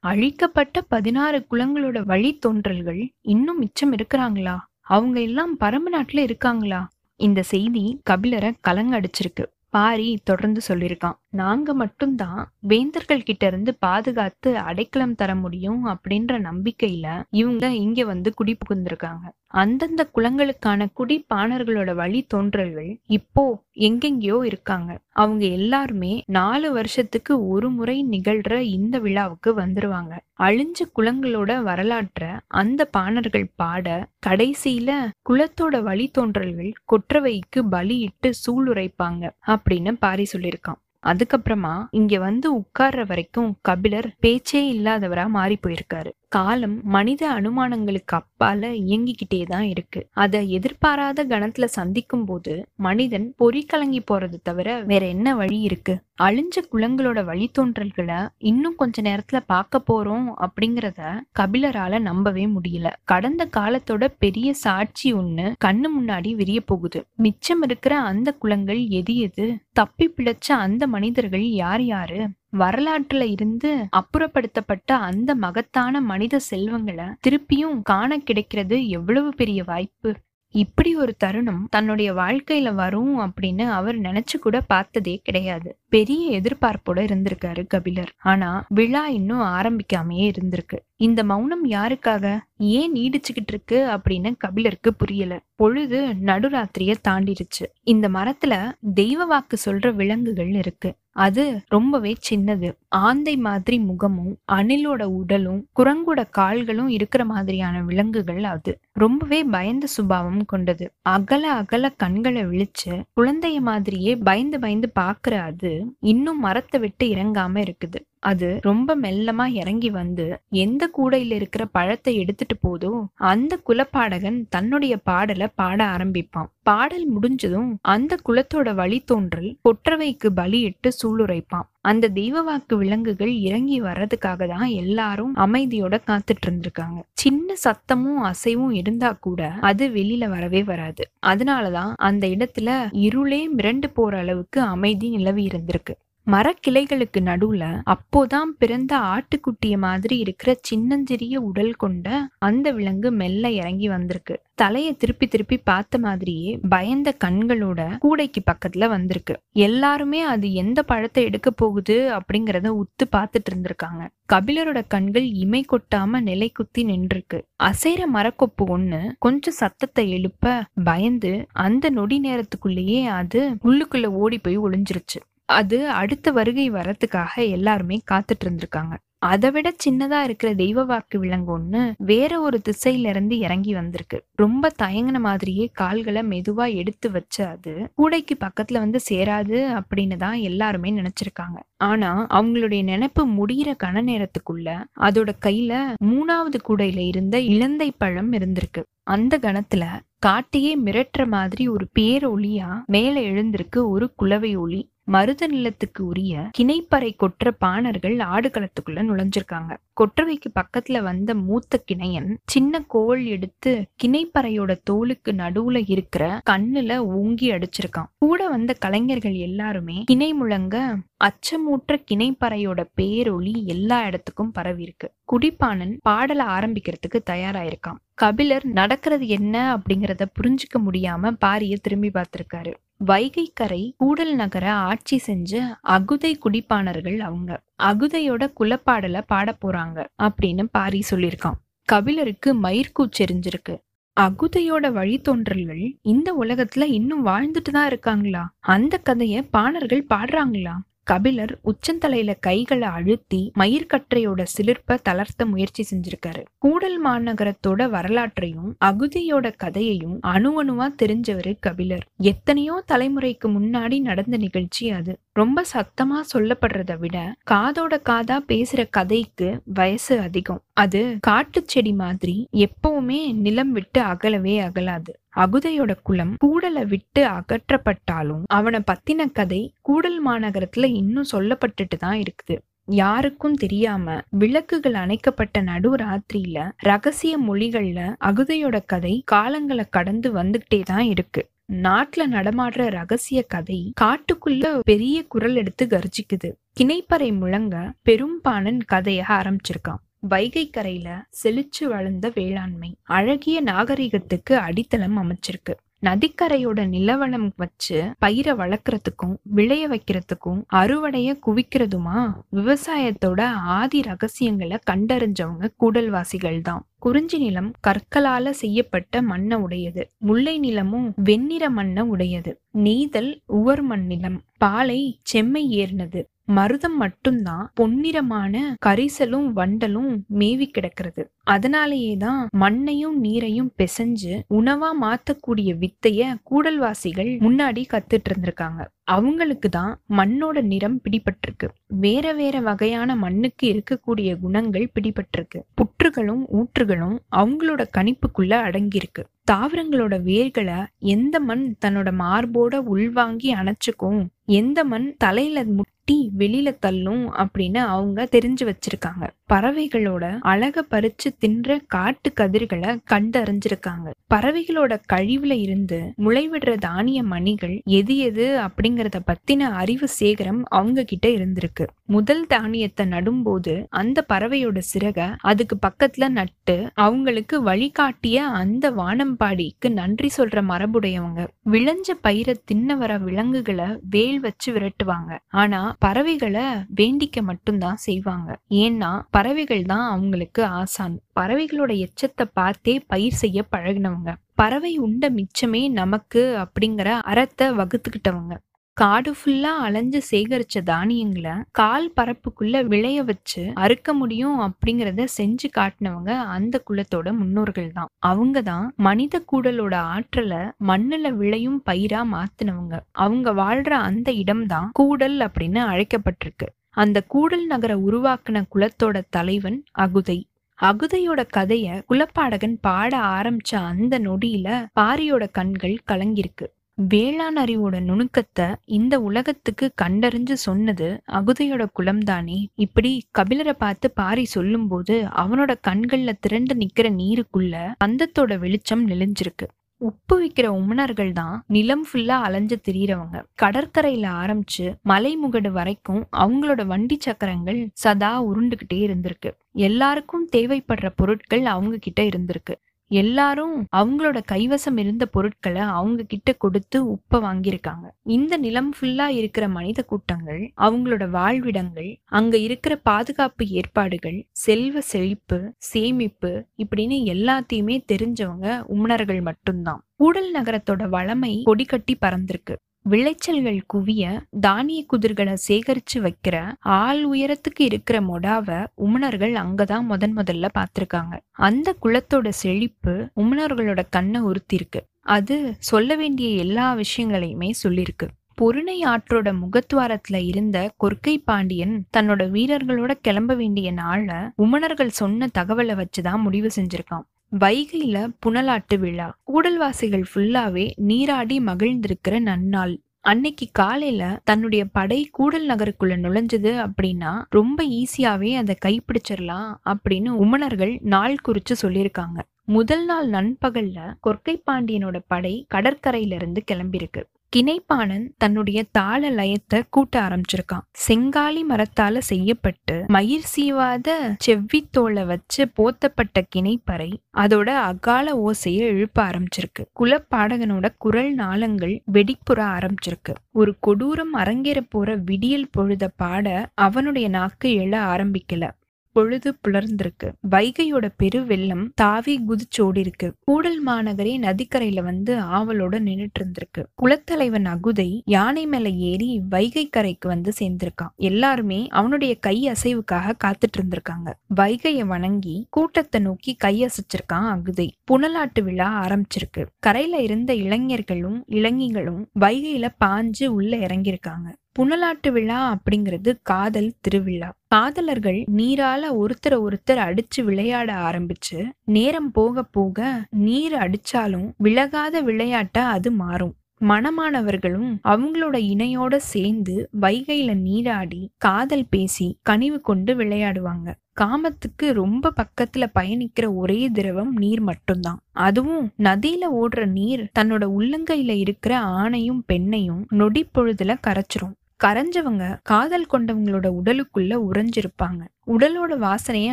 அழிக்கப்பட்ட 0.04 0.82
பதினாறு 0.82 1.46
குலங்களோட 1.52 1.98
வழித்தோன்றல்கள் 2.04 3.02
இன்னும் 3.22 3.58
மிச்சம் 3.58 3.94
இருக்கிறாங்களா? 3.94 4.56
அவங்க 4.82 5.20
எல்லாம் 5.20 5.60
பரம்பு 5.60 5.92
நாட்டுல 5.92 6.20
இருக்காங்களா? 6.20 6.82
இந்த 7.20 7.44
செய்தி 7.44 8.02
கபிலரை 8.10 8.52
கலங்கடிச்சிருக்கு. 8.68 9.46
பாரி 9.70 10.22
தொடர்ந்து 10.24 10.62
சொல்லியிருக்கான். 10.68 11.18
நாங்க 11.34 11.74
மட்டும்தான் 11.74 12.42
வேந்தர்கள் 12.68 13.24
கிட்ட 13.24 13.44
இருந்து 13.48 13.72
பாதுகாத்து 13.80 14.52
அடைக்கலம் 14.60 15.16
தர 15.16 15.32
முடியும் 15.36 15.82
அப்படின்ற 15.88 16.34
நம்பிக்கையில 16.50 17.08
இவங்க 17.42 17.72
இங்க 17.84 18.04
வந்து 18.06 18.32
குடி 18.34 18.56
புகுந்திருக்காங்க 18.60 19.26
அந்தந்த 19.62 20.02
குலங்களுக்கான 20.16 20.86
குடிப்பாணர்களோட 21.00 21.90
வழி 21.94 22.20
தோன்றல்கள் 22.24 22.92
இப்போ 23.08 23.44
எங்கெங்கயோ 23.88 24.38
இருக்காங்க. 24.44 24.92
அவங்க 25.14 25.44
எல்லாருமே 25.58 26.14
நாலு 26.28 26.72
வருஷத்துக்கு 26.72 27.34
ஒரு 27.48 27.70
முறை 27.70 27.98
நிகழ்ற 28.12 28.54
இந்த 28.78 29.00
விழாவுக்கு 29.00 29.52
வந்துருவாங்க. 29.60 30.14
அழிஞ்ச 30.40 30.88
குலங்களோட 30.98 31.52
வரலாற்ற 31.62 32.24
அந்த 32.62 32.86
பாணர்கள் 32.86 33.48
பாட 33.56 33.88
கடைசியில 34.28 34.92
குலத்தோட 35.30 35.82
வழித்தோன்றல்கள் 35.90 36.72
கொற்றவைக்கு 36.92 37.62
பலியிட்டு 37.70 38.32
சூளுரைப்பாங்க 38.44 39.24
அப்படின்னு 39.48 39.94
பாரி 40.00 40.28
சொல்லியிருக்கான். 40.34 40.82
அதுக்கப்புறமா 41.04 41.86
இங்க 41.92 42.20
வந்து 42.20 42.48
உட்கார்ற 42.58 43.06
வரைக்கும் 43.06 43.50
கபிலர் 43.62 44.10
பேச்சே 44.20 44.62
இல்லாதவரா 44.74 45.28
மாறி 45.28 45.58
போயிருக்காரு. 45.68 46.12
காலம் 46.36 46.82
மனித 46.86 47.22
அனுமானங்களுக்கு 47.34 48.16
அப்பால 48.20 48.62
இயங்கிக்கிட்டே 48.84 49.40
தான் 49.46 49.64
இருக்கு. 49.64 50.00
அதை 50.14 50.52
எதிர்பாராத 50.52 51.26
கணத்துல 51.26 51.66
சந்திக்கும் 51.78 52.26
போது 52.26 52.54
மனிதன் 52.78 53.34
பொறி 53.38 53.62
கலங்கி 53.64 54.02
போறது 54.12 54.38
தவிர 54.44 54.82
வேற 54.84 55.06
என்ன 55.06 55.36
வழி 55.36 55.60
இருக்கு? 55.60 55.94
அழிஞ்ச 56.22 56.56
குளங்களோட 56.72 57.20
வழித்தோன்றல்களை 57.30 58.20
இன்னும் 58.44 58.76
கொஞ்ச 58.76 59.02
நேரத்துல 59.02 59.40
பார்க்க 59.46 59.82
போறோம் 59.90 60.28
அப்படிங்கறத 60.46 61.02
கபிலரால 61.40 62.00
நம்பவே 62.00 62.46
முடியல. 62.48 62.88
கடந்த 63.04 63.48
காலத்தோட 63.58 64.08
பெரிய 64.20 64.54
சாட்சி 64.66 65.14
ஒண்ணு 65.14 65.48
கண்ணு 65.66 65.90
முன்னாடி 65.98 66.32
விரிய 66.36 66.62
போகுது. 66.62 67.02
மிச்சம் 67.18 67.62
இருக்கிற 67.62 67.94
அந்த 68.02 68.32
குலங்கள் 68.34 68.82
எது 68.92 69.16
எது? 69.18 69.48
தப்பி 69.74 70.08
பிழைச்ச 70.18 70.48
அந்த 70.66 70.88
மனிதர்கள் 70.88 71.48
யார் 71.56 71.84
யாரு? 71.86 72.22
வரலாற்றுல 72.54 73.30
இருந்து 73.30 73.88
அப்புறப்படுத்தப்பட்ட 73.98 74.86
அந்த 74.86 75.36
மகத்தான 75.36 76.02
மனித 76.02 76.40
செல்வங்களை 76.40 77.06
திருப்பியும் 77.28 77.82
காண 77.84 78.18
கிடைக்கிறது 78.18 78.88
எவ்வளவு 78.88 79.34
பெரிய 79.34 79.64
வாய்ப்பு? 79.64 80.16
இப்படி 80.52 80.96
ஒரு 80.96 81.16
தருணம் 81.18 81.68
தன்னுடைய 81.70 82.14
வாழ்க்கையில 82.14 82.74
வரும் 82.74 83.20
அப்படின்னு 83.20 83.62
அவர் 83.62 84.00
நினைச்சு 84.00 84.40
கூட 84.42 84.62
பார்த்ததே 84.62 85.20
கிடையாது. 85.24 85.80
பெரிய 85.90 86.42
எதிர்பார்ப்போட 86.42 86.96
இருந்திருக்காரு 86.96 87.68
கபிலர். 87.68 88.14
ஆனா 88.18 88.66
விழா 88.70 89.08
இன்னும் 89.08 89.40
ஆரம்பிக்காமையே 89.40 90.32
இருந்திருக்கு. 90.32 90.80
இந்த 90.96 91.24
மௌனம் 91.24 91.70
யாருக்காக? 91.70 92.40
ஏன் 92.58 92.94
நீடிச்சுக்கிட்டு 92.94 93.48
இருக்கு 93.48 93.88
அப்படின்னு 93.88 94.34
கபிலருக்கு 94.38 94.94
புரியல. 94.94 95.42
பொழுது 95.56 96.14
நடுராத்திரிய 96.26 96.96
தாண்டிருச்சு. 97.08 97.66
இந்த 97.82 98.10
மரத்துல 98.10 98.72
தெய்வ 98.94 99.26
வாக்கு 99.26 99.58
சொல்ற 99.66 99.94
விலங்குகள் 99.94 100.52
இருக்கு. 100.52 100.96
அது 101.16 101.44
ரொம்பவே 101.68 102.16
சின்னது. 102.30 102.70
ஆந்தை 102.88 103.38
மாதிரி 103.38 103.78
முகமும் 103.80 104.32
அணிலோட 104.52 105.04
உடலும் 105.04 105.68
குரங்கோட 105.80 106.30
கால்களும் 106.30 106.88
இருக்கிற 106.88 107.26
மாதிரியான 107.26 107.84
விலங்குகள் 107.84 108.44
அது. 108.44 108.74
ரொம்பவே 108.94 109.44
பயந்த 109.46 109.88
சுபாவம் 109.88 110.46
கொண்டது. 110.46 110.88
அகல 111.10 111.52
அகல 111.54 111.90
கண்களை 111.98 112.44
விழிச்சு 112.46 112.94
குழந்தைய 113.16 113.60
மாதிரியே 113.62 114.16
பயந்து 114.16 114.60
பயந்து 114.60 114.90
பாக்குற 115.00 115.34
அது 115.42 115.74
இன்னும் 116.06 116.40
மரத்தை 116.40 116.80
விட்டு 116.80 117.08
இறங்காம 117.08 117.56
இருக்குது. 117.60 118.02
அது 118.24 118.50
ரொம்ப 118.62 118.96
மெல்லமா 118.96 119.46
இறங்கி 119.62 119.90
வந்து 119.90 120.26
எந்த 120.64 120.84
கூடையில 120.98 121.38
இருக்கிற 121.40 121.64
பழத்தை 121.78 122.14
எடுத்துட்டு 122.16 122.58
போதோ 122.66 122.92
அந்த 123.32 123.54
குலப்பாடகன் 123.68 124.40
தன்னுடைய 124.50 124.94
பாடலை 125.10 125.48
பாட 125.56 125.80
ஆரம்பிப்பான். 125.96 126.50
பாடல் 126.64 127.06
முடிஞ்சதும் 127.08 127.72
அந்த 127.94 128.14
குலத்தோட 128.28 128.70
வழி 128.76 129.00
தோன்றல் 129.06 129.50
கொற்றவைக்கு 129.64 130.28
பலியிட்டு 130.34 130.90
சூளுரைப்பான். 131.02 131.68
அந்த 131.82 132.10
தெய்வ 132.18 132.42
வாக்கு 132.42 132.74
விலங்குகள் 132.78 133.32
இறங்கி 133.48 133.78
வர்றதுக்காக 133.82 134.48
தான் 134.48 134.70
எல்லாரும் 134.82 135.34
அமைதியோட 135.36 135.96
காத்துட்டு 136.10 136.46
இருந்திருக்காங்க. 136.46 137.00
சின்ன 137.14 137.56
சத்தமும் 137.66 138.22
அசைவும் 138.30 138.72
இருந்தா 138.72 139.10
கூட 139.26 139.42
அது 139.62 139.88
வெளியில 139.90 140.30
வரவே 140.30 140.62
வராது. 140.64 141.04
அதனாலதான் 141.26 141.92
அந்த 142.10 142.24
இடத்துல 142.28 142.70
இருளே 143.08 143.42
மிரண்டு 143.58 143.90
போற 143.94 144.14
அளவுக்கு 144.18 144.62
அமைதி 144.76 145.10
நிலவி 145.10 145.44
இருந்திருக்கு. 145.48 145.96
மரக்கிளைகளுக்கு 146.28 147.20
நடுவுல 147.20 147.64
அப்போதான் 147.86 148.52
பிறந்த 148.58 148.98
ஆட்டுக்குட்டிய 148.98 149.78
மாதிரி 149.78 150.18
இருக்கிற 150.18 150.58
சின்னஞ்சிறிய 150.62 151.42
உடல் 151.42 151.74
கொண்ட 151.74 152.08
அந்த 152.38 152.72
விலங்கு 152.72 153.12
மெல்ல 153.12 153.52
இறங்கி 153.52 153.88
வந்திருக்கு. 153.88 154.42
தலைய 154.62 154.96
திருப்பி 154.96 155.28
திருப்பி 155.28 155.58
பார்த்த 155.58 155.98
மாதிரியே 155.98 156.60
பயந்த 156.70 157.16
கண்களோட 157.24 157.98
கூடைக்கு 157.98 158.44
பக்கத்துல 158.52 158.88
வந்திருக்கு. 158.88 159.36
எல்லாருமே 159.52 160.22
அது 160.22 160.54
எந்த 160.54 160.84
பழத்தை 160.84 161.24
எடுக்க 161.24 161.52
போகுது 161.52 161.98
அப்படிங்கறத 162.14 162.72
உத்து 162.82 163.08
பார்த்துட்டு 163.12 163.52
இருந்திருக்காங்க. 163.54 164.08
கபிலரோட 164.34 164.82
கண்கள் 164.88 165.28
இமை 165.34 165.66
கொட்டாம 165.66 166.22
நிலை 166.22 166.50
குத்தி 166.50 166.84
நின்றுருக்கு. 166.86 167.42
அசைற 167.64 168.02
மரக்கொப்பு 168.14 168.66
ஒண்ணு 168.68 169.12
கொஞ்சம் 169.20 169.54
சத்தத்தை 169.54 170.12
எழுப்ப 170.12 170.64
பயந்து 170.84 171.48
அந்த 171.52 171.90
நொடி 171.90 172.20
நேரத்துக்குள்ளேயே 172.24 173.06
அது 173.06 173.42
உள்ளுக்குள்ள 173.64 174.06
ஓடி 174.06 174.40
போய் 174.40 174.60
ஒளிஞ்சிருச்சு. 174.60 175.22
அது 175.46 175.90
அடுத்த 175.90 176.32
வருகை 176.32 176.72
வரத்துக்காக 176.72 177.50
எல்லாருமே 177.50 178.02
காத்துட்டு 178.12 178.46
இருந்திருக்காங்க. 178.46 178.94
அதை 179.18 179.52
விட 179.52 179.74
சின்னதா 179.84 180.24
இருக்கிற 180.24 180.54
தெய்வ 180.54 180.84
வாக்கு 180.84 181.20
விலங்கு 181.20 181.60
ஒண்ணு 181.60 181.92
வேற 181.98 182.42
ஒரு 182.42 182.62
திசையில 182.70 183.08
இருந்து 183.08 183.38
இறங்கி 183.38 183.74
வந்திருக்கு. 183.74 184.26
ரொம்ப 184.32 184.72
தயங்கின 184.82 185.20
மாதிரியே 185.20 185.70
கால்களை 185.74 186.22
மெதுவா 186.22 186.76
எடுத்து 186.76 187.12
வச்ச 187.12 187.48
அது 187.48 187.92
கூடைக்கு 187.96 188.38
பக்கத்துல 188.40 188.74
வந்து 188.74 189.00
சேராது 189.10 189.80
அப்படின்னு 189.80 190.16
தான் 190.16 190.34
எல்லாருமே 190.34 190.92
நினைச்சிருக்காங்க. 190.92 191.58
ஆனா 191.76 192.28
அவங்களுடைய 192.30 192.84
நினைப்பு 192.84 193.28
முடியிற 193.28 193.76
கன 193.84 194.04
நேரத்துக்குள்ள 194.04 194.68
அதோட 195.00 195.30
கையில 195.46 195.74
மூணாவது 196.04 196.60
கூடையில 196.68 196.98
இருந்த 196.98 197.40
இலந்தை 197.40 197.92
பழம் 197.98 198.32
இருந்திருக்கு. 198.32 198.84
அந்த 199.04 199.38
கணத்துல 199.38 199.86
காட்டையே 200.26 200.74
மிரட்டுற 200.86 201.28
மாதிரி 201.28 201.68
ஒரு 201.68 201.90
பேரொளியா 202.00 202.86
மேல 202.86 203.20
எழுந்திருக்கு 203.20 203.80
ஒரு 203.90 204.14
குலவை 204.16 204.56
ஒளி. 204.56 204.82
மருத 205.08 205.48
நிலத்துக்கு 205.48 206.06
உரிய 206.06 206.50
கிணைப்பறை 206.58 207.16
கொற்ற 207.16 207.52
பாணர்கள் 207.52 208.16
ஆடுகளத்துக்குள்ள 208.16 209.02
நுழைஞ்சிருக்காங்க. 209.08 209.78
கொற்றவைக்கு 209.94 210.50
பக்கத்துல 210.60 211.02
வந்த 211.04 211.36
மூத்த 211.36 211.84
கிணையன் 211.92 212.38
சின்ன 212.46 212.82
கோல் 212.88 213.26
எடுத்து 213.26 213.86
கிணைப்பறையோட 214.04 214.72
தோலுக்கு 214.92 215.32
நடுவுல 215.32 215.84
இருக்கிற 215.86 216.42
கண்ணுல 216.50 216.92
ஊங்கி 217.18 217.48
அடிச்சிருக்கான். 217.50 218.10
கூட 218.18 218.48
வந்த 218.50 218.74
கலைஞர்கள் 218.74 219.34
எல்லாருமே 219.34 220.04
கிணை 220.06 220.34
முழங்க 220.34 220.98
அச்சமூற்ற 221.24 221.94
கிணைப்பறையோட 222.12 222.86
பேரொளி 222.98 223.66
எல்லா 223.66 224.06
இடத்துக்கும் 224.06 224.52
பரவி 224.52 224.84
இருக்கு. 224.84 225.12
குடிப்பானன் 225.32 225.94
பாடல 226.10 226.42
ஆரம்பிக்கிறதுக்கு 226.58 227.20
தயாராயிருக்கான். 227.30 228.00
கபிலர் 228.14 228.66
நடக்கிறது 228.66 229.28
என்ன 229.28 229.78
அப்படிங்கறத 229.78 230.26
புரிஞ்சுக்க 230.40 230.76
முடியாம 230.88 231.32
பாரிய 231.46 231.76
திரும்பி 231.82 232.10
பார்த்திருக்காரு. 232.10 232.74
வைகைக்கரை 233.08 233.84
கூடல் 233.98 234.34
நகர 234.36 234.66
ஆட்சி 234.90 235.18
செஞ்ச 235.18 235.54
அகுதை 235.88 236.32
குடிப்பானர்கள் 236.46 237.20
அவங்க. 237.20 237.52
அகுதையோட 237.84 238.44
குலப்பாடல 238.60 239.22
பாட 239.26 239.56
போறாங்க 239.64 239.98
அப்படின்னு 240.24 240.66
பாரி 240.72 241.02
சொல்லியிருக்கான். 241.12 241.58
கபிலருக்கு 241.90 242.50
மயிர்கூச்செறிஞ்சிருக்கு 242.56 243.76
அகுதையோட 244.18 244.86
வழித்தோன்றல்கள் 244.98 245.84
இந்த 246.02 246.30
உலகத்துல 246.42 246.84
இன்னும் 246.92 247.24
வாழ்ந்துட்டு 247.26 247.72
தான் 247.72 247.88
இருக்காங்களா? 247.88 248.44
அந்த 248.60 249.00
கதைய 249.10 249.38
பாணர்கள் 249.52 250.04
பாடுறாங்களா? 250.10 250.76
கபிலர் 251.04 251.60
உச்சந்தலையில 251.64 252.34
கைகளை 252.40 252.88
அழுத்தி 252.88 253.52
மயிர்கற்றையோட 253.60 254.46
சிலிர்ப்ப 254.54 254.98
தளர்த்த 255.04 255.46
முயற்சி 255.46 255.84
செஞ்சிருக்காரு. 255.90 256.44
கூடல் 256.58 257.06
மாநகரத்தோட 257.06 257.90
வரலாற்றையும் 257.90 258.78
அகுதியோட 258.86 259.52
கதையையும் 259.58 260.18
அணு 260.22 260.52
அணுவா 260.64 260.88
தெரிஞ்சவரு 261.04 261.54
கபிலர். 261.60 262.06
எத்தனையோ 262.18 262.84
தலைமுறைக்கு 262.92 263.48
முன்னாடி 263.48 264.00
நடந்த 264.02 264.38
நிகழ்ச்சி 264.38 264.90
அது. 264.90 265.16
ரொம்ப 265.34 265.64
சத்தமா 265.74 266.20
சொல்லப்படுறத 266.34 266.98
விட 266.98 267.18
காதோட 267.52 267.94
காதா 268.10 268.38
பேசுற 268.48 268.88
கதைக்கு 268.90 269.62
வயசு 269.74 270.20
அதிகம். 270.20 270.62
அது 270.74 271.18
காட்டு 271.22 271.64
செடி 271.66 271.94
மாதிரி 271.94 272.48
எப்பவுமே 272.54 273.34
நிலம் 273.36 273.72
விட்டு 273.72 274.02
அகலவே 274.02 274.60
அகலாது. 274.60 275.14
அகுதையோட 275.36 275.92
குலம் 276.04 276.34
கூடலை 276.38 276.86
விட்டு 276.86 277.22
அகற்றப்பட்டாலும் 277.28 278.44
அவனை 278.48 278.80
பத்தின 278.92 279.32
கதை 279.32 279.62
கூடல் 279.82 280.20
மாநகரத்துல 280.28 280.90
இன்னும் 280.94 281.32
சொல்லப்பட்டுட்டு 281.32 281.98
தான் 282.00 282.20
இருக்குது. 282.20 282.58
யாருக்கும் 282.86 283.54
தெரியாம 283.54 284.16
விளக்குகள் 284.30 284.94
அணைக்கப்பட்ட 284.94 285.62
நடு 285.62 285.90
ராத்திரியில 285.96 286.70
ரகசிய 286.78 287.34
மொழிகள்ல 287.40 288.00
அகுதையோட 288.20 288.80
கதை 288.86 289.24
காலங்களை 289.32 289.86
கடந்து 289.90 290.30
வந்துகிட்டே 290.36 290.82
தான் 290.84 291.06
இருக்கு. 291.06 291.44
நாட்டுல 291.84 292.24
நடமாடுற 292.28 292.90
ரகசிய 292.90 293.42
கதை 293.44 293.94
காட்டுக்குள்ள 294.02 294.80
பெரிய 294.86 295.18
குரல் 295.28 295.56
எடுத்து 295.56 295.86
கர்ஜிக்குது. 295.86 296.50
கிணைப்பறை 296.80 297.30
முழங்க 297.40 297.76
பெரும்பானன் 298.10 298.82
கதைய 298.94 299.22
ஆரம்பிச்சிருக்கான். 299.38 300.02
வைகை 300.28 300.70
கரையில 300.70 301.26
செழிச்சு 301.44 301.84
வளர்ந்த 301.90 302.32
வேளாண்மை 302.36 302.96
அழகிய 303.04 303.62
நாகரிகத்துக்கு 303.62 304.54
அடித்தளம் 304.58 305.18
அமைச்சிருக்கு. 305.18 305.74
நதிக்கரையோட 306.02 306.80
நிலவளம் 306.88 307.50
வச்சு 307.56 308.14
பயிரை 308.20 308.54
வளர்க்கறதுக்கும் 308.54 309.36
விளைய 309.44 309.90
வைக்கிறதுக்கும் 309.90 310.62
அறுவடைய 310.74 311.40
குவிக்கிறதுமா? 311.48 312.34
விவசாயத்தோட 312.56 313.42
ஆதி 313.76 314.02
ரகசியங்களை 314.02 314.78
கண்டறிஞ்சவங்க 314.92 315.70
கூடல்வாசிகள் 315.80 316.62
தான். 316.62 316.88
குறிஞ்சி 317.00 317.38
நிலம் 317.38 317.72
கற்களால 317.88 318.50
செய்யப்பட்ட 318.50 319.22
மண்ணை 319.22 319.58
உடையது. 319.58 320.10
முல்லை 320.18 320.60
நிலமும் 320.60 321.14
வெண்ணிற 321.16 321.70
மண்ணை 321.70 322.04
உடையது. 322.04 322.60
நெய்தல் 322.72 323.42
உவர் 323.46 323.82
மண் 323.82 324.06
நிலம். 324.06 324.42
பாலை 324.58 325.20
செம்மை 325.24 325.78
ஏறினது. 325.78 326.24
மருதம் 326.48 326.98
மட்டும்தான் 326.98 327.72
பொன்னிறமான 327.80 328.62
கரிசலும் 328.86 329.48
வண்டலும் 329.56 330.12
மேவி 330.28 330.68
கிடக்கிறது. 330.68 331.24
அதனாலேயே 331.44 332.18
தான் 332.18 332.48
மண்ணையும் 332.58 333.24
நீரையும் 333.24 333.70
பிசைஞ்சு 333.78 334.34
உணவா 334.50 334.90
மாத்தக்கூடிய 335.02 335.72
வித்தைய 335.84 336.36
கூடல்வாசிகள் 336.52 337.32
முன்னாடி 337.46 337.84
கத்துட்டு 337.94 338.30
இருந்திருக்காங்க. 338.30 338.82
அவங்களுக்கு 339.04 339.70
தான் 339.70 339.94
மண்ணோட 340.10 340.62
நிறம் 340.62 341.02
பிடிபட்டிருக்கு. 341.04 341.68
வேற 341.88 342.34
வேற 342.34 342.60
வகையான 342.60 343.16
மண்ணுக்கு 343.16 343.66
இருக்கக்கூடிய 343.74 344.40
குணங்கள் 344.40 344.92
பிடிபட்டிருக்கு. 344.96 345.62
புற்றுகளும் 345.82 346.44
ஊற்றுகளும் 346.52 347.18
அவங்களோட 347.36 347.84
கணிப்புக்குள்ள 347.98 348.54
அடங்கியிருக்கு. 348.68 349.24
தாவரங்களோட 349.52 350.16
வேர்களை 350.30 350.86
எந்த 350.98 351.40
மண் 351.40 351.76
தன்னோட 351.86 352.10
மார்போட 352.20 352.76
உள்வாங்கி 352.94 353.54
அணைச்சுக்கும் 353.54 354.22
எந்த 354.46 354.84
மண் 354.84 355.16
தலையில 355.18 355.64
முட்டி 356.06 356.32
வெளியில 356.38 356.80
தள்ளும் 356.80 357.34
அப்படின்னு 357.34 357.78
அவங்க 357.78 358.28
தெரிஞ்சு 358.32 358.64
வச்சிருக்காங்க. 358.64 359.30
பறவைகளோட 359.54 360.38
அழக 360.42 360.86
பறிச்சு 360.92 361.30
தின்ற 361.40 361.82
காட்டு 361.88 362.34
கதிர்களை 362.34 362.90
கண்டறிஞ்சிருக்காங்க. 363.12 364.08
பறவைகளோட 364.34 364.94
கழிவுல 365.14 365.52
இருந்து 365.60 366.14
முளைவிடுற 366.18 366.76
தானிய 366.78 367.24
மணிகள் 367.24 367.82
எது 367.86 368.18
எது 368.18 368.46
அப்படிங்கறத 368.60 369.20
பத்தின 369.26 369.60
அறிவு 369.82 370.08
சேகரம் 370.20 370.62
அவங்க 370.70 371.04
கிட்ட 371.04 371.28
இருந்திருக்கு. 371.28 371.86
முதல் 372.06 372.48
தானியத்தை 372.48 373.06
நடும்போது 373.06 373.88
அந்த 373.90 374.26
பறவையோட 374.34 374.82
சிறக 374.94 375.36
அதுக்கு 375.40 375.78
பக்கத்துல 375.88 376.30
நட்டு 376.30 376.92
அவங்களுக்கு 376.94 377.62
வழிகாட்டிய 377.62 378.46
அந்த 378.48 378.92
வானம்பாடிக்கு 378.92 379.90
நன்றி 379.90 380.30
சொல்ற 380.38 380.62
மரபுடையவங்க. 380.72 381.48
விளைஞ்ச 381.72 382.10
பயிரை 382.22 382.56
தின்ன 382.66 382.96
வர 382.96 383.18
விலங்குகளை 383.18 383.86
வேல் 384.10 384.40
வச்சு 384.40 384.74
விரட்டுவாங்க. 384.74 385.40
ஆனா 385.50 385.96
பறவைகளை 386.00 386.64
வேண்டிக்க 386.96 387.42
மட்டும்தான் 387.42 387.96
செய்வாங்க. 387.96 388.60
ஏன்னா 388.70 389.12
பறவைகள் 389.44 389.82
தான் 389.86 390.06
அவங்களுக்கு 390.10 390.62
ஆசான். 390.66 391.16
பறவைகளோட 391.40 391.92
எச்சத்தை 392.06 392.46
பார்த்தே 392.54 392.94
பயிர் 393.12 393.40
செய்ய 393.40 393.64
பழகினவங்க. 393.72 394.32
பறவை 394.56 394.92
உண்ட 394.98 395.30
மிச்சமே 395.30 395.82
நமக்கு 396.02 396.42
அப்படிங்கிற 396.62 397.10
அறத்தை 397.32 397.68
வகுத்துக்கிட்டவங்க. 397.80 398.54
காடு 398.98 399.32
ஃபுல்லா 399.32 399.72
அலைஞ்சு 399.86 400.20
சேகரிச்ச 400.32 400.82
தானியங்களை 400.84 401.54
கால் 401.72 402.08
பரப்புக்குள்ள 402.18 402.84
விளைய 402.92 403.24
வச்சு 403.24 403.64
அறுக்க 403.74 404.14
முடியும் 404.14 404.60
அப்படிங்கறத 404.60 405.26
செஞ்சு 405.38 405.70
காட்டினவங்க 405.78 406.32
அந்த 406.56 406.82
குலத்தோட 406.90 407.32
முன்னோர்கள் 407.40 407.90
தான். 407.92 408.12
அவங்க 408.20 408.62
தான் 408.62 408.94
மனித 409.08 409.42
கூடலோட 409.52 409.96
ஆற்றலை 410.16 410.62
மண்ணுல 410.92 411.34
விளையும் 411.42 411.82
பயிரா 411.90 412.22
மாத்தினவங்க. 412.36 412.98
அவங்க 413.12 413.54
வாழ்ற 413.54 413.92
அந்த 414.10 414.32
இடம்தான் 414.32 414.90
கூடல் 414.94 415.40
அப்படின்னு 415.40 415.84
அழைக்கப்பட்டிருக்கு. 415.92 416.70
அந்த 416.98 417.18
கூடல் 417.28 417.66
நகரை 417.66 417.98
உருவாக்குன 418.08 418.58
குலத்தோட 418.74 419.22
தலைவன் 419.30 419.80
அகுதை. 420.00 420.40
அகுதையோட 420.80 421.42
கதைய 421.58 421.88
குலப்பாடகன் 422.10 422.78
பாட 422.82 423.12
ஆரம்பிச்ச 423.34 423.72
அந்த 423.92 424.20
நொடியில 424.20 424.68
பாரியோட 425.00 425.44
கண்கள் 425.52 425.98
கலங்கிருக்கு. 426.12 426.66
வேளாண் 427.08 427.58
அறிவோட 427.58 427.96
நுணுக்கத்தை 428.00 428.66
இந்த 428.86 429.14
உலகத்துக்கு 429.20 429.86
கண்டறிஞ்சு 430.02 430.56
சொன்னது 430.66 431.08
அகுதையோட 431.32 431.84
குலம்தானே. 432.00 432.60
இப்படி 432.76 433.12
கபிலரை 433.40 433.76
பார்த்து 433.78 434.12
பாரி 434.12 434.46
சொல்லும்போது 434.46 435.16
அவனோட 435.36 435.74
கண்கள்ல 435.88 436.34
திரண்டு 436.40 436.76
நிக்கிற 436.76 437.10
நீருக்குள்ள 437.22 437.74
அந்தத்தோட 438.06 438.60
வெளிச்சம் 438.60 439.06
நெளிஞ்சிருக்கு. 439.08 439.68
உப்பு 440.10 440.36
விற்கிற 440.40 440.68
உமனர்கள் 440.80 441.32
தான் 441.32 441.56
நிலம் 441.68 442.06
ஃபுல்லா 442.08 442.38
அலைஞ்சு 442.48 442.78
திரியறவங்க. 442.88 443.38
கடற்கரையில 443.62 444.26
ஆரம்பிச்சு 444.42 444.86
மலைமுகடு 445.10 445.72
வரைக்கும் 445.72 446.22
அவங்களோட 446.38 446.82
வண்டி 446.86 447.18
சக்கரங்கள் 447.20 447.80
சதா 448.04 448.32
உருண்டுகிட்டே 448.46 449.00
இருந்திருக்கு. 449.08 449.52
எல்லாருக்கும் 449.88 450.48
தேவைப்படுற 450.56 451.10
பொருட்கள் 451.16 451.66
அவங்க 451.66 451.98
கிட்ட 451.98 452.22
இருந்திருக்கு. 452.24 452.76
எல்லாரும் 453.12 453.88
அவங்களோட 453.96 454.38
கைவசம் 454.52 454.98
இருந்த 454.98 455.26
பொருட்களை 455.26 455.82
அவங்க 455.82 456.24
கிட்ட 456.24 456.54
கொடுத்து 456.54 457.00
உப்ப 457.14 457.40
வாங்கியிருக்காங்க. 457.40 458.06
இந்த 458.24 458.58
நிலம் 458.58 458.94
ஃபுல்லா 458.96 459.28
இருக்கிற 459.28 459.68
மனித 459.68 460.04
கூட்டங்கள் 460.04 460.72
அவங்களோட 460.78 461.30
வாழ்விடங்கள் 461.30 462.10
அங்க 462.26 462.58
இருக்கிற 462.58 462.96
பாதுகாப்பு 462.96 463.66
ஏற்பாடுகள் 463.68 464.40
செல்வ 464.52 465.02
செழிப்பு 465.02 465.60
சேமிப்பு 465.78 466.66
இப்படின்னு 466.78 467.20
எல்லாத்தையுமே 467.34 467.98
தெரிஞ்சவங்க 468.14 468.68
உமணர்கள் 468.88 469.42
மட்டும்தான். 469.42 470.02
கூடல் 470.16 470.52
நகரத்தோட 470.54 471.04
வளமை 471.10 471.54
கொடிக்கட்டி 471.66 472.16
பறந்திருக்கு. 472.22 472.76
விளைச்சல்கள் 473.06 473.80
குவிய 473.94 474.24
தானிய 474.62 475.06
குதிர்களை 475.06 475.54
சேகரிச்சு 475.68 476.18
வைக்கிற 476.18 476.56
ஆள் 476.80 477.30
உயரத்துக்கு 477.30 477.82
இருக்கிற 477.88 478.20
மொடாவை 478.22 478.80
உமனர்கள் 478.98 479.54
அங்கதான் 479.54 480.02
முதன் 480.02 480.38
முதல்ல 480.38 480.68
பார்த்துருக்காங்க. 480.78 481.36
அந்த 481.52 481.96
குலத்தோட 482.04 482.50
செழிப்பு 482.50 483.30
உமனர்களோட 483.36 484.02
கண்ணை 484.10 484.42
உறுத்திருக்கு 484.42 485.02
அது 485.26 485.76
சொல்ல 485.80 486.16
வேண்டிய 486.16 486.50
எல்லா 486.58 486.88
விஷயங்களையுமே 486.96 487.70
சொல்லியிருக்கு. 487.84 488.28
பொருணை 488.56 488.98
ஆற்றோட 489.04 489.48
முகத்துவாரத்துல 489.64 490.40
இருந்த 490.46 490.78
கொற்கை 490.98 491.36
பாண்டியன் 491.44 491.96
தன்னோட 492.18 492.42
வீரர்களோட 492.56 493.12
கிளம்ப 493.22 493.54
வேண்டிய 493.56 493.92
நாள 493.92 494.52
உமனர்கள் 494.58 495.18
சொன்ன 495.22 495.50
தகவலை 495.58 495.96
வச்சுதான் 495.96 496.40
முடிவு 496.40 496.70
செஞ்சிருக்கான். 496.76 497.28
வைகையில 497.60 498.34
புனலாட்டு 498.46 499.00
விழா. 499.00 499.38
கூடல்வாசிகள் 499.54 500.24
ஃபுல்லாவே 500.34 500.92
நீராடி 500.96 501.60
மகிழ்ந்திருக்கிற 501.60 502.40
நன்னாள். 502.42 503.02
அன்னைக்கு 503.22 503.68
காலையில 503.72 504.42
தன்னுடைய 504.44 504.86
படை 504.86 505.30
கூடல் 505.32 505.68
நகருக்குள்ள 505.68 506.16
நுழைஞ்சது 506.24 506.72
அப்படின்னா 506.88 507.44
ரொம்ப 507.50 507.84
ஈஸியாவே 507.84 508.56
அதை 508.56 508.76
கைப்பிடிச்சிடலாம் 508.86 509.76
அப்படின்னு 509.86 510.32
உமணர்கள் 510.44 510.98
நாள் 511.02 511.36
குறிச்சு 511.46 511.76
சொல்லியிருக்காங்க. 511.82 512.42
முதல் 512.66 513.06
நாள் 513.06 513.30
நண்பகல்ல 513.30 514.14
கொற்கை 514.28 514.62
பாண்டியனோட 514.72 515.22
படை 515.28 515.66
கடற்கரையிலிருந்து 515.74 516.64
கிளம்பியிருக்கு. 516.72 517.24
கிணைப்பானன் 517.56 518.26
தன்னுடைய 518.38 518.84
தாள 518.92 519.32
லயத்தை 519.32 519.80
கூட்ட 519.90 520.22
ஆரம்பிச்சிருக்கான். 520.22 520.86
செங்காலி 521.08 521.62
மரத்தால 521.70 522.18
செய்யப்பட்டு 522.18 522.96
மயிர் 523.08 523.50
சீவாத 523.56 524.16
செவ்வித்தோலை 524.46 525.26
வச்சு 525.26 525.62
போத்தப்பட்ட 525.78 526.42
கிணைப்பறை 526.56 527.10
அதோட 527.38 527.70
அகால 527.92 528.26
ஓசையை 528.48 528.86
எழுப்ப 528.94 529.18
ஆரம்பிச்சிருக்கு. 529.24 529.84
குலப்பாடகனோட 530.00 530.90
குரல் 530.98 531.34
நாளங்கள் 531.34 532.02
வெடிப்புற 532.06 532.60
ஆரம்பிச்சிருக்கு. 532.78 533.36
ஒரு 533.52 533.74
கொடூரம் 533.88 534.34
அரங்கேற 534.38 534.80
போற 534.90 535.16
விடியல் 535.16 535.72
பொழுத 535.72 536.08
பாட 536.16 536.48
அவனுடைய 536.76 537.28
நாக்கு 537.30 537.70
எழ 537.70 537.94
ஆரம்பிக்கல. 538.14 538.70
பொழுது 539.14 539.50
புலர்ந்திருக்கு. 539.68 540.28
வைகையோட 540.50 541.06
பெரு 541.18 541.46
வெள்ளம் 541.46 541.86
தாவி 541.96 542.36
குதிச்சோடி 542.48 542.98
இருக்கு 542.98 543.28
கூடல் 543.46 543.80
மாநகரே 543.86 544.34
நதிக்கரையில 544.46 545.04
வந்து 545.04 545.34
ஆவலோட 545.58 545.96
நின்றுட்டு 546.08 546.40
இருந்திருக்கு 546.40 546.82
குலத்தலைவன் 547.02 547.68
அகுதை 547.74 548.10
யானை 548.26 548.66
மேல 548.66 548.90
ஏறி 548.90 549.30
வைகை 549.50 549.86
கரைக்கு 549.90 550.28
வந்து 550.28 550.52
சேர்ந்திருக்கான். 550.60 551.14
எல்லாருமே 551.16 551.80
அவனுடைய 551.88 552.34
கை 552.40 552.58
அசைவுக்காக 552.68 553.36
காத்துட்டு 553.44 553.78
இருந்திருக்காங்க 553.78 554.30
வைகையை 554.56 555.06
வணங்கி 555.06 555.56
கூட்டத்தை 555.70 556.22
நோக்கி 556.22 556.56
கை 556.56 556.76
அசைச்சிருக்கான் 556.86 557.48
அகுதை. 557.56 557.88
புனலாட்டு 558.12 558.62
விழா 558.64 558.90
ஆரம்பிச்சிருக்கு. 559.06 559.64
கரையில 559.80 560.22
இருந்த 560.22 560.52
இளைஞர்களும் 560.56 561.44
இளைஞிகளும் 561.48 562.22
வைகையில 562.40 562.88
பாஞ்சு 563.06 563.46
உள்ள 563.46 563.78
இறங்கியிருக்காங்க. 563.78 564.50
புனலாட்டு 564.80 565.32
விழா 565.32 565.78
அப்படிங்கிறது 565.78 566.38
காதல் 566.44 566.94
திருவிழா. 567.02 567.54
காதலர்கள் 567.68 568.44
நீரால 568.56 569.04
ஒருத்தரை 569.22 569.60
ஒருத்தர் 569.68 570.02
அடிச்சு 570.08 570.44
விளையாட 570.44 570.94
ஆரம்பிச்சு 570.94 571.60
நேரம் 571.86 572.32
போக 572.32 572.64
போக 572.64 573.26
நீர் 573.30 573.74
அடிச்சாலும் 573.74 574.52
விலகாத 574.58 575.22
விளையாட்டா 575.22 575.90
அது 575.90 576.12
மாறும். 576.12 576.56
மணமானவர்களும் 576.82 577.92
அவங்களோட 578.04 578.56
இணையோட 578.72 579.16
சேர்ந்து 579.16 579.90
வைகையில 580.02 580.56
நீராடி 580.56 581.30
காதல் 581.38 581.86
பேசி 581.90 582.38
கனிவு 582.42 582.82
கொண்டு 582.82 583.16
விளையாடுவாங்க. 583.16 583.94
காமத்துக்கு 584.22 584.92
ரொம்ப 584.94 585.34
பக்கத்துல 585.36 585.86
பயணிக்கிற 586.00 586.56
ஒரே 586.56 586.90
திரவம் 586.90 587.36
நீர் 587.36 587.62
மட்டும்தான். 587.62 588.20
அதுவும் 588.32 588.92
நதியில 588.98 589.46
ஓடுற 589.62 589.86
நீர் 589.86 590.30
தன்னோட 590.40 590.66
உள்ளங்கையில 590.80 591.38
இருக்கிற 591.38 591.80
ஆணையும் 591.80 592.42
பெண்ணையும் 592.54 593.04
நொடி 593.10 593.50
பொழுதுல 593.54 593.96
கரைச்சிரும். 594.08 594.54
கரைஞ்சவங்க 594.80 595.58
காதல் 595.64 596.08
கொண்டவங்களோட 596.14 596.68
உடலுக்குள்ள 596.80 597.34
உறைஞ்சிருப்பாங்க. 597.50 598.22
உடலோட 598.48 598.94
வாசனைய 599.06 599.50